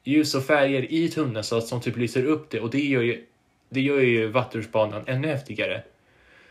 ljus 0.03 0.35
och 0.35 0.43
färger 0.43 0.93
i 0.93 1.09
tunneln 1.09 1.43
så 1.43 1.57
att 1.57 1.67
som 1.67 1.81
typ 1.81 1.97
lyser 1.97 2.25
upp 2.25 2.49
det 2.49 2.59
och 2.59 2.69
det 2.69 2.79
gör 2.79 3.01
ju, 3.01 3.25
det 3.69 3.81
gör 3.81 3.99
ju 3.99 4.27
vattenrutschbanan 4.27 5.03
ännu 5.07 5.27
häftigare. 5.27 5.83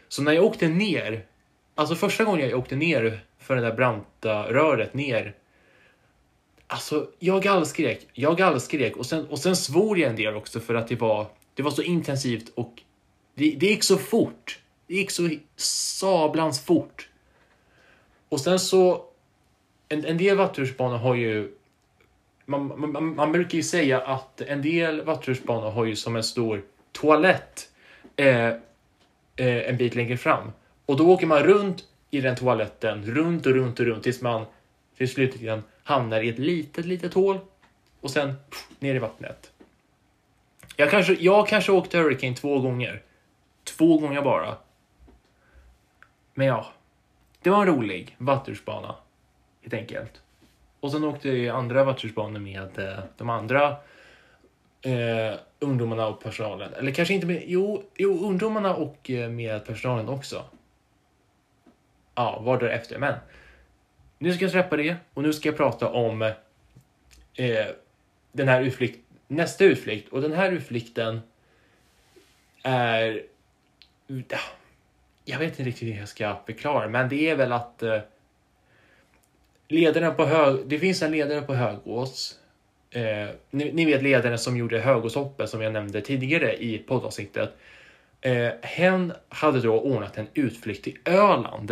Så 0.08 0.22
när 0.22 0.32
jag 0.32 0.44
åkte 0.44 0.68
ner, 0.68 1.24
alltså 1.74 1.94
första 1.94 2.24
gången 2.24 2.48
jag 2.48 2.58
åkte 2.58 2.76
ner 2.76 3.20
för 3.38 3.56
det 3.56 3.62
där 3.62 3.74
branta 3.74 4.52
röret 4.52 4.94
ner 4.94 5.34
Alltså, 6.72 7.10
jag 7.18 7.42
gallskrek. 7.42 8.06
Jag 8.12 8.36
gallskrek 8.36 8.96
och 8.96 9.06
sen, 9.06 9.26
och 9.26 9.38
sen 9.38 9.56
svor 9.56 9.98
jag 9.98 10.10
en 10.10 10.16
del 10.16 10.36
också 10.36 10.60
för 10.60 10.74
att 10.74 10.88
det 10.88 10.96
var, 10.96 11.26
det 11.54 11.62
var 11.62 11.70
så 11.70 11.82
intensivt 11.82 12.52
och 12.54 12.82
det, 13.34 13.50
det 13.50 13.66
gick 13.66 13.82
så 13.82 13.96
fort. 13.96 14.60
Det 14.86 14.94
gick 14.94 15.10
så 15.10 15.30
sablans 15.56 16.64
fort. 16.64 17.08
Och 18.28 18.40
sen 18.40 18.58
så, 18.60 19.04
en, 19.88 20.04
en 20.04 20.18
del 20.18 20.36
vattenrutschbanor 20.36 20.96
har 20.96 21.14
ju 21.14 21.52
man, 22.46 22.92
man, 22.92 23.14
man, 23.14 23.33
brukar 23.33 23.57
ju 23.57 23.62
säga 23.62 24.00
att 24.00 24.40
en 24.40 24.62
del 24.62 25.05
vattenrutschbanor 25.05 25.70
har 25.70 25.85
ju 25.85 25.96
som 25.96 26.16
en 26.16 26.24
stor 26.24 26.62
toalett 26.92 27.70
eh, 28.16 28.46
eh, 28.46 28.57
en 29.37 29.76
bit 29.76 29.94
längre 29.94 30.16
fram. 30.16 30.52
Och 30.87 30.96
då 30.96 31.11
åker 31.11 31.26
man 31.26 31.42
runt 31.42 31.85
i 32.11 32.20
den 32.20 32.37
toaletten, 32.37 33.05
runt 33.05 33.46
och 33.46 33.52
runt 33.52 33.81
och 33.81 33.87
runt 33.87 34.02
tills 34.02 34.20
man 34.20 34.46
till 34.96 35.09
slut 35.09 35.35
hamnar 35.83 36.20
i 36.20 36.28
ett 36.28 36.38
litet, 36.38 36.85
litet 36.85 37.14
hål 37.14 37.38
och 38.00 38.11
sen 38.11 38.35
pff, 38.50 38.68
ner 38.78 38.94
i 38.94 38.98
vattnet. 38.98 39.52
Jag 40.76 40.90
kanske, 40.90 41.12
jag 41.20 41.48
kanske 41.48 41.72
åkte 41.72 41.98
Hurricane 41.98 42.37
två 42.37 42.59
gånger. 42.59 43.02
Två 43.64 43.98
gånger 43.98 44.22
bara. 44.22 44.57
Men 46.35 46.46
ja, 46.46 46.66
det 47.42 47.50
var 47.50 47.61
en 47.61 47.66
rolig 47.66 48.16
vattenrutschbana. 48.18 48.94
Helt 49.62 49.74
enkelt. 49.74 50.22
Och 50.83 50.92
sen 50.92 51.05
åkte 51.05 51.29
jag 51.29 51.37
i 51.38 51.49
andra 51.49 51.85
vattenrutschbanor 51.85 52.40
med 52.40 52.79
eh, 52.79 52.99
de 53.16 53.31
andra 53.31 53.77
eh, 54.83 55.35
ungdomarna 55.59 56.07
och 56.07 56.23
personalen. 56.23 56.75
Eller 56.75 56.92
kanske 56.92 57.14
inte 57.14 57.27
med, 57.27 57.42
jo, 57.47 57.83
jo 57.97 58.27
ungdomarna 58.27 58.75
och 58.75 59.11
eh, 59.11 59.31
med 59.31 59.66
personalen 59.66 60.09
också. 60.09 60.45
Ja, 62.14 62.40
var 62.40 62.61
därefter. 62.61 62.99
Men 62.99 63.14
nu 64.18 64.33
ska 64.33 64.45
jag 64.45 64.51
släppa 64.51 64.77
det 64.77 64.97
och 65.14 65.23
nu 65.23 65.33
ska 65.33 65.49
jag 65.49 65.57
prata 65.57 65.88
om 65.88 66.23
eh, 66.23 67.66
den 68.33 68.49
här 68.49 68.62
utflykt, 68.62 68.99
nästa 69.29 69.64
utflykt. 69.64 70.09
Och 70.09 70.23
den 70.23 70.33
här 70.33 70.53
utflykten 70.53 71.21
är... 72.62 73.23
Jag 75.25 75.38
vet 75.38 75.49
inte 75.49 75.62
riktigt 75.62 75.88
hur 75.88 75.99
jag 75.99 76.09
ska 76.09 76.37
förklara, 76.47 76.88
men 76.88 77.09
det 77.09 77.31
är 77.31 77.37
väl 77.37 77.53
att 77.53 77.83
eh, 77.83 77.99
ledaren 79.72 80.14
på 80.14 80.24
hög... 80.24 80.66
Det 80.66 80.78
finns 80.78 81.02
en 81.02 81.12
ledare 81.12 81.42
på 81.42 81.54
Högås. 81.54 82.38
Eh, 82.90 83.28
ni, 83.50 83.72
ni, 83.72 83.85
vet 83.85 84.02
ledaren 84.02 84.38
som 84.38 84.56
gjorde 84.56 84.78
Högåshoppet 84.78 85.50
som 85.50 85.62
jag 85.62 85.72
nämnde 85.72 86.00
tidigare 86.00 86.56
i 86.56 86.78
poddavsnittet. 86.78 87.56
Eh, 88.20 88.48
hen 88.62 89.12
hade 89.28 89.61
då 89.61 89.80
ordnat 89.80 90.18
en 90.18 90.26
utflykt 90.35 90.85
till 90.85 90.98
Öland. 91.04 91.70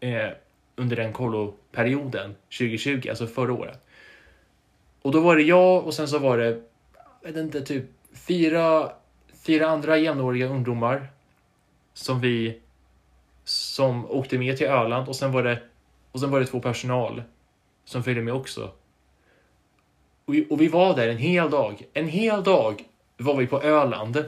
Eh, 0.00 0.30
under 0.76 0.96
den 0.96 1.12
kolloperioden 1.12 2.34
2020, 2.58 3.08
alltså 3.08 3.26
förra 3.26 3.52
året. 3.52 3.86
Och 5.02 5.12
då 5.12 5.20
var 5.20 5.36
det 5.36 5.42
jag 5.42 5.86
och 5.86 5.94
sen 5.94 6.08
så 6.08 6.18
var 6.18 6.38
det, 6.38 6.62
jag 7.22 7.28
vet 7.32 7.36
inte, 7.36 7.60
typ 7.60 7.84
fyra, 8.14 8.92
fyra 9.46 9.66
andra 9.66 9.96
jämnåriga 9.96 10.46
ungdomar 10.46 11.06
som 11.94 12.20
vi 12.20 12.60
som 13.44 14.10
åkte 14.10 14.38
med 14.38 14.56
till 14.56 14.66
Öland 14.66 15.08
och 15.08 15.16
sen 15.16 15.32
var 15.32 15.42
det, 15.42 15.58
och 16.12 16.20
sen 16.20 16.30
var 16.30 16.40
det 16.40 16.46
två 16.46 16.60
personal 16.60 17.22
som 17.84 18.04
följde 18.04 18.22
med 18.22 18.34
också. 18.34 18.70
Och 20.24 20.34
vi, 20.34 20.46
och 20.50 20.60
vi 20.60 20.68
var 20.68 20.96
där 20.96 21.08
en 21.08 21.18
hel 21.18 21.50
dag. 21.50 21.82
En 21.92 22.08
hel 22.08 22.44
dag 22.44 22.84
var 23.16 23.36
vi 23.36 23.46
på 23.46 23.62
Öland. 23.62 24.24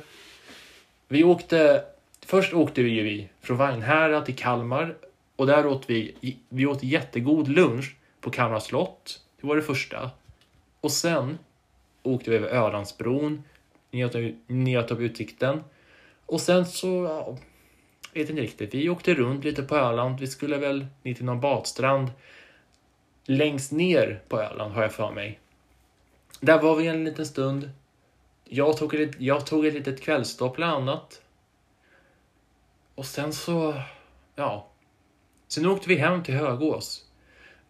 Vi 1.09 1.25
åkte, 1.25 1.85
först 2.27 2.55
åkte 2.55 2.83
vi 2.83 2.91
ju 2.91 3.29
från 3.41 3.57
Vagnhärad 3.57 4.25
till 4.25 4.37
Kalmar 4.37 4.97
och 5.37 5.47
där 5.47 5.67
åt 5.67 5.91
vi, 5.91 6.37
vi 6.49 6.67
åt 6.67 6.83
jättegod 6.83 7.49
lunch 7.49 7.97
på 8.21 8.31
Kalmar 8.31 8.61
slott. 8.61 9.21
Det 9.41 9.47
var 9.47 9.57
det 9.57 9.63
första. 9.63 10.11
Och 10.81 10.93
sen 10.93 11.39
åkte 12.03 12.31
vi 12.31 12.37
över 12.37 12.49
Ölandsbron, 12.49 13.43
njöt 14.47 14.91
av 14.91 15.03
utsikten. 15.03 15.65
Och 16.27 16.41
sen 16.41 16.67
så, 16.67 16.87
ja, 16.87 17.39
vet 18.15 18.31
inte 18.31 18.43
riktigt, 18.43 18.75
vi 18.75 18.89
åkte 18.89 19.15
runt 19.15 19.45
lite 19.45 19.63
på 19.63 19.77
Öland. 19.77 20.21
Vi 20.21 20.27
skulle 20.27 20.59
väl 20.59 20.87
ner 21.03 21.15
till 21.15 21.25
någon 21.25 21.41
badstrand 21.41 22.11
längst 23.25 23.73
ner 23.73 24.23
på 24.29 24.41
Öland 24.41 24.73
har 24.73 24.83
jag 24.83 24.93
för 24.93 25.11
mig. 25.11 25.41
Där 26.41 26.63
var 26.63 26.77
vi 26.77 26.87
en 26.87 27.05
liten 27.05 27.27
stund. 27.27 27.71
Jag 28.45 28.77
tog 28.77 28.95
ett, 28.95 29.21
jag 29.21 29.47
tog 29.47 29.67
ett 29.67 29.75
litet 29.75 30.03
kvällsstopp 30.03 30.57
bland 30.57 30.73
annat. 30.73 31.23
Och 32.95 33.07
sen 33.07 33.33
så, 33.33 33.75
ja, 34.35 34.71
Sen 35.49 35.67
åkte 35.67 35.89
vi 35.89 35.95
hem 35.95 36.23
till 36.23 36.35
Högås. 36.35 37.05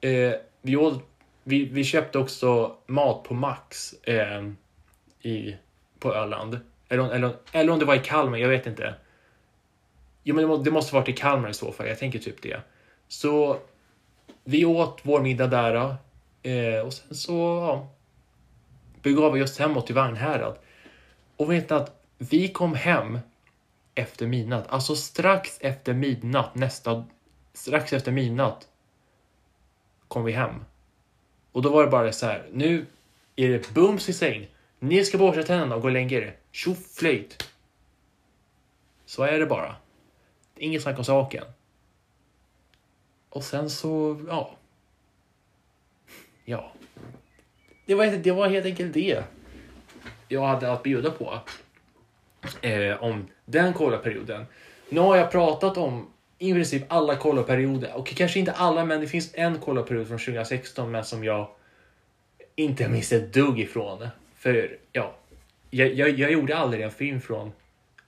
Eh, 0.01 0.33
vi, 0.63 0.77
åt, 0.77 1.03
vi, 1.43 1.65
vi, 1.65 1.85
köpte 1.85 2.19
också 2.19 2.77
mat 2.87 3.23
på 3.23 3.35
Max 3.35 3.93
eh, 3.93 4.51
i, 5.23 5.57
på 5.99 6.15
Öland. 6.15 6.61
Eller, 6.89 7.11
eller, 7.11 7.35
eller 7.53 7.73
om 7.73 7.79
det 7.79 7.85
var 7.85 7.95
i 7.95 7.99
Kalmar, 7.99 8.39
jag 8.39 8.49
vet 8.49 8.67
inte. 8.67 8.95
Jo, 10.25 10.35
men 10.35 10.65
det 10.65 10.71
måste 10.71 10.95
varit 10.95 11.09
i 11.09 11.13
Kalmar 11.13 11.51
i 11.51 11.55
så 11.55 11.73
fall, 11.73 11.89
jag 11.89 11.99
tänker 11.99 12.19
typ 12.19 12.43
det. 12.43 12.61
Så 13.09 13.59
vi 14.45 14.65
åt 14.65 15.01
vår 15.03 15.21
middag 15.21 15.47
där 15.47 15.97
eh, 16.43 16.87
och 16.87 16.93
sen 16.93 17.15
så 17.15 17.33
ja, 17.33 17.89
begav 19.03 19.33
vi 19.33 19.43
oss 19.43 19.59
hemåt 19.59 19.87
till 19.87 19.95
Vagnhärad. 19.95 20.59
Och 21.37 21.53
vet 21.53 21.73
att 21.73 22.03
vi 22.19 22.49
kom 22.49 22.75
hem 22.75 23.19
efter 23.95 24.27
midnatt, 24.27 24.67
alltså 24.69 24.97
strax 24.97 25.59
efter 25.61 25.95
midnatt 25.95 26.55
nästa 26.55 27.05
strax 27.53 27.93
efter 27.93 28.13
midnatt 28.13 28.69
kom 30.09 30.25
vi 30.25 30.33
hem. 30.33 30.65
Och 31.53 31.63
då 31.63 31.71
var 31.71 31.85
det 31.85 31.91
bara 31.91 32.13
så 32.13 32.27
här, 32.27 32.49
nu 32.53 32.87
är 33.37 33.49
det 33.49 33.75
bums 33.75 34.09
i 34.09 34.13
säng. 34.13 34.47
Ni 34.79 35.05
ska 35.05 35.19
borsta 35.19 35.43
tänderna 35.43 35.75
och 35.75 35.83
gå 35.83 35.89
och 35.89 35.93
lägga 35.93 36.19
er. 36.19 36.37
Tjoflöjt. 36.53 37.51
Så 39.07 39.23
är 39.23 39.39
det 39.39 39.47
bara. 39.47 39.77
Inget 40.57 40.83
snack 40.83 40.99
om 40.99 41.05
saken. 41.05 41.45
Och 43.29 43.45
sen 43.45 43.71
så, 43.71 44.21
ja. 44.29 44.57
Ja. 46.45 46.73
Det 47.87 47.95
var, 47.95 48.07
det 48.07 48.33
var 48.33 48.49
helt 48.49 48.67
enkelt 48.67 48.95
det 48.95 49.25
jag 50.29 50.47
hade 50.47 50.73
att 50.73 50.83
bjuda 50.83 51.11
på. 51.11 51.39
Eh, 52.61 53.03
om 53.03 53.27
den 53.45 53.73
kollaperioden. 53.73 54.47
Nu 54.89 55.01
har 55.01 55.17
jag 55.17 55.31
pratat 55.31 55.77
om 55.77 56.11
i 56.39 56.53
princip 56.53 56.85
alla 56.89 57.17
kollaperioder. 57.17 57.95
Och 57.95 58.07
kanske 58.07 58.39
inte 58.39 58.53
alla, 58.53 58.85
men 58.85 59.01
det 59.01 59.07
finns 59.07 59.31
en 59.35 59.59
kollaperiod 59.61 60.09
från 60.09 60.19
2016 60.19 60.91
men 60.91 61.05
som 61.05 61.25
jag 61.25 61.49
inte 62.57 62.89
minns 62.89 63.13
ett 63.13 63.33
dugg 63.33 63.61
ifrån. 63.61 64.09
För 64.37 64.79
ja, 64.93 65.15
jag, 65.71 65.95
jag, 65.95 66.11
jag 66.11 66.33
gjorde 66.33 66.57
aldrig 66.57 66.83
en 66.83 66.91
film 66.91 67.21
från, 67.21 67.53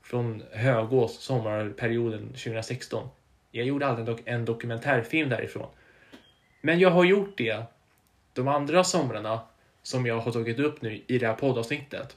från 0.07 0.43
Högås 0.53 1.19
sommarperioden 1.23 2.29
2016. 2.29 3.09
Jag 3.51 3.67
gjorde 3.67 3.87
aldrig 3.87 4.09
en, 4.09 4.15
dok 4.15 4.23
en 4.25 4.45
dokumentärfilm 4.45 5.29
därifrån. 5.29 5.69
Men 6.61 6.79
jag 6.79 6.91
har 6.91 7.05
gjort 7.05 7.39
det 7.39 7.63
de 8.33 8.49
andra 8.49 8.85
somrarna 8.85 9.41
som 9.83 10.07
jag 10.07 10.19
har 10.19 10.33
tagit 10.33 10.59
upp 10.59 10.83
nu 10.83 11.03
i 11.07 11.19
det 11.19 11.27
här 11.27 11.35
poddavsnittet. 11.35 12.17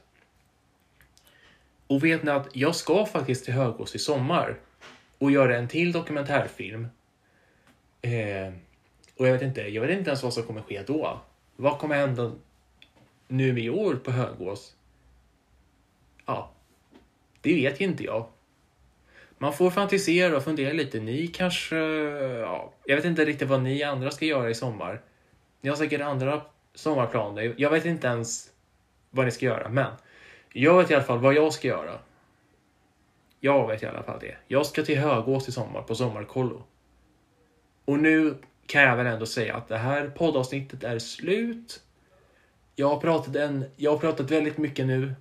Och 1.88 2.04
vet 2.04 2.24
ni 2.24 2.32
att 2.32 2.48
jag 2.54 2.76
ska 2.76 3.06
faktiskt 3.06 3.46
till 3.46 3.54
Högås 3.54 3.96
i 3.96 4.00
sommar 4.00 4.58
och 5.18 5.32
göra 5.32 5.58
en 5.58 5.68
till 5.68 5.92
dokumentärfilm. 5.92 6.88
Eh, 8.02 8.54
Och 9.18 9.28
jag 9.28 9.34
vet 9.34 9.42
inte, 9.42 9.62
jag 9.62 9.82
vet 9.82 9.98
inte 9.98 10.10
ens 10.10 10.24
vad 10.24 10.34
som 10.34 10.44
kommer 10.44 10.62
ske 10.62 10.84
då. 10.88 11.22
Vad 11.56 11.80
kommer 11.80 11.96
hända 11.96 12.32
nu 13.28 13.60
i 13.60 13.70
år 13.70 13.96
på 13.96 14.12
Högås? 14.12 14.76
Ja, 16.26 16.52
det 17.42 17.54
vet 17.54 17.82
ju 17.82 17.86
inte 17.86 18.04
jag. 18.04 18.28
Man 19.38 19.54
får 19.54 19.70
fantisera 19.70 20.38
och 20.38 20.44
fundera 20.44 20.74
lite. 20.74 21.00
Ni 21.00 21.28
kanske, 21.28 21.76
ja, 21.76 22.74
jag 22.86 22.96
vet 22.96 23.06
inte 23.06 23.26
riktigt 23.26 23.48
vad 23.48 23.62
ni 23.62 23.84
andra 23.84 24.12
ska 24.12 24.26
göra 24.26 24.50
i 24.50 24.56
sommar. 24.56 25.02
Ni 25.62 25.70
har 25.70 25.76
säkert 25.76 26.02
andra 26.02 26.42
sommarplaner. 26.76 27.54
Jag 27.58 27.70
vet 27.70 27.86
inte 27.86 28.08
ens 28.08 28.50
vad 29.10 29.26
ni 29.26 29.32
ska 29.32 29.46
göra, 29.46 29.70
men 29.70 29.92
jag 30.54 30.78
vet 30.78 30.92
i 30.92 30.94
alla 30.94 31.04
fall 31.04 31.20
vad 31.20 31.34
jag 31.34 31.54
ska 31.54 31.68
göra. 31.68 32.00
Jag 33.40 33.68
vet 33.68 33.84
i 33.84 33.86
alla 33.86 34.04
fall 34.04 34.20
det. 34.20 34.36
Jag 34.48 34.66
ska 34.66 34.84
till 34.84 35.00
Högås 35.00 35.48
i 35.48 35.52
sommar 35.52 35.82
på 35.82 35.96
sommarkollo. 35.96 36.64
Och 37.86 38.00
nu 38.00 38.36
kan 38.66 38.82
jag 38.82 38.98
väl 38.98 39.06
ändå 39.06 39.26
säga 39.26 39.56
att 39.56 39.68
det 39.68 39.78
här 39.78 40.10
poddavsnittet 40.10 40.84
är 40.84 41.00
slut. 41.00 41.82
Jag 42.76 42.90
har 42.90 43.00
pratat, 43.00 43.36
en, 43.36 43.66
jag 43.76 43.92
har 43.92 43.98
pratat 43.98 44.32
väldigt 44.32 44.58
mycket 44.58 44.86
nu 44.86 45.16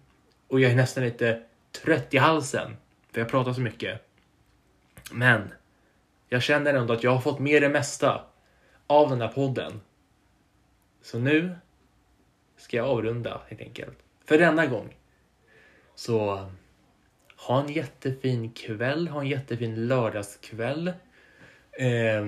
och 0.48 0.60
jag 0.60 0.70
är 0.70 0.76
nästan 0.76 1.04
lite 1.04 1.42
trött 1.72 2.14
i 2.14 2.18
halsen 2.18 2.76
för 3.12 3.20
jag 3.20 3.30
pratar 3.30 3.52
så 3.52 3.60
mycket. 3.60 4.00
Men 5.12 5.52
jag 6.28 6.42
känner 6.42 6.74
ändå 6.74 6.94
att 6.94 7.04
jag 7.04 7.10
har 7.10 7.20
fått 7.20 7.38
med 7.38 7.62
det 7.62 7.68
mesta 7.68 8.24
av 8.86 9.10
den 9.10 9.20
här 9.20 9.28
podden. 9.28 9.80
Så 11.02 11.18
nu 11.18 11.56
ska 12.56 12.76
jag 12.76 12.86
avrunda 12.86 13.40
helt 13.48 13.60
enkelt. 13.60 13.98
För 14.24 14.38
denna 14.38 14.66
gång. 14.66 14.96
Så 15.94 16.48
ha 17.36 17.62
en 17.62 17.72
jättefin 17.72 18.52
kväll, 18.52 19.08
ha 19.08 19.20
en 19.20 19.26
jättefin 19.26 19.86
lördagskväll. 19.86 20.88
Eh, 21.72 22.24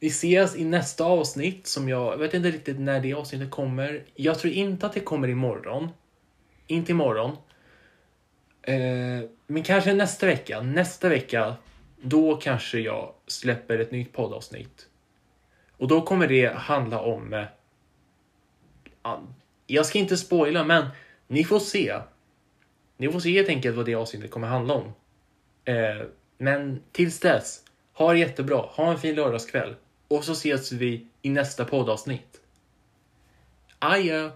vi 0.00 0.06
ses 0.06 0.56
i 0.56 0.64
nästa 0.64 1.04
avsnitt 1.04 1.66
som 1.66 1.88
jag, 1.88 2.12
jag 2.12 2.18
vet 2.18 2.34
inte 2.34 2.50
riktigt 2.50 2.80
när 2.80 3.00
det 3.00 3.14
avsnittet 3.14 3.50
kommer. 3.50 4.04
Jag 4.14 4.38
tror 4.38 4.52
inte 4.52 4.86
att 4.86 4.92
det 4.92 5.00
kommer 5.00 5.28
imorgon. 5.28 5.88
Inte 6.66 6.92
imorgon. 6.92 7.36
Eh, 8.68 9.24
men 9.46 9.62
kanske 9.62 9.94
nästa 9.94 10.26
vecka. 10.26 10.60
Nästa 10.60 11.08
vecka, 11.08 11.56
då 12.00 12.36
kanske 12.36 12.78
jag 12.78 13.14
släpper 13.26 13.78
ett 13.78 13.90
nytt 13.90 14.12
poddavsnitt. 14.12 14.86
Och 15.76 15.88
då 15.88 16.02
kommer 16.02 16.26
det 16.26 16.54
handla 16.54 17.00
om... 17.00 17.34
Eh, 17.34 17.44
jag 19.66 19.86
ska 19.86 19.98
inte 19.98 20.16
spoila, 20.16 20.64
men 20.64 20.86
ni 21.26 21.44
får 21.44 21.58
se. 21.58 22.00
Ni 22.96 23.12
får 23.12 23.20
se 23.20 23.32
helt 23.32 23.48
enkelt 23.48 23.76
vad 23.76 23.86
det 23.86 23.94
avsnittet 23.94 24.30
kommer 24.30 24.48
handla 24.48 24.74
om. 24.74 24.92
Eh, 25.64 26.06
men 26.38 26.82
tills 26.92 27.20
dess, 27.20 27.62
ha 27.92 28.12
det 28.12 28.18
jättebra. 28.18 28.56
Ha 28.56 28.90
en 28.90 28.98
fin 28.98 29.14
lördagskväll. 29.14 29.74
Och 30.08 30.24
så 30.24 30.32
ses 30.32 30.72
vi 30.72 31.06
i 31.22 31.30
nästa 31.30 31.64
poddavsnitt. 31.64 32.40
Adjö! 33.78 34.30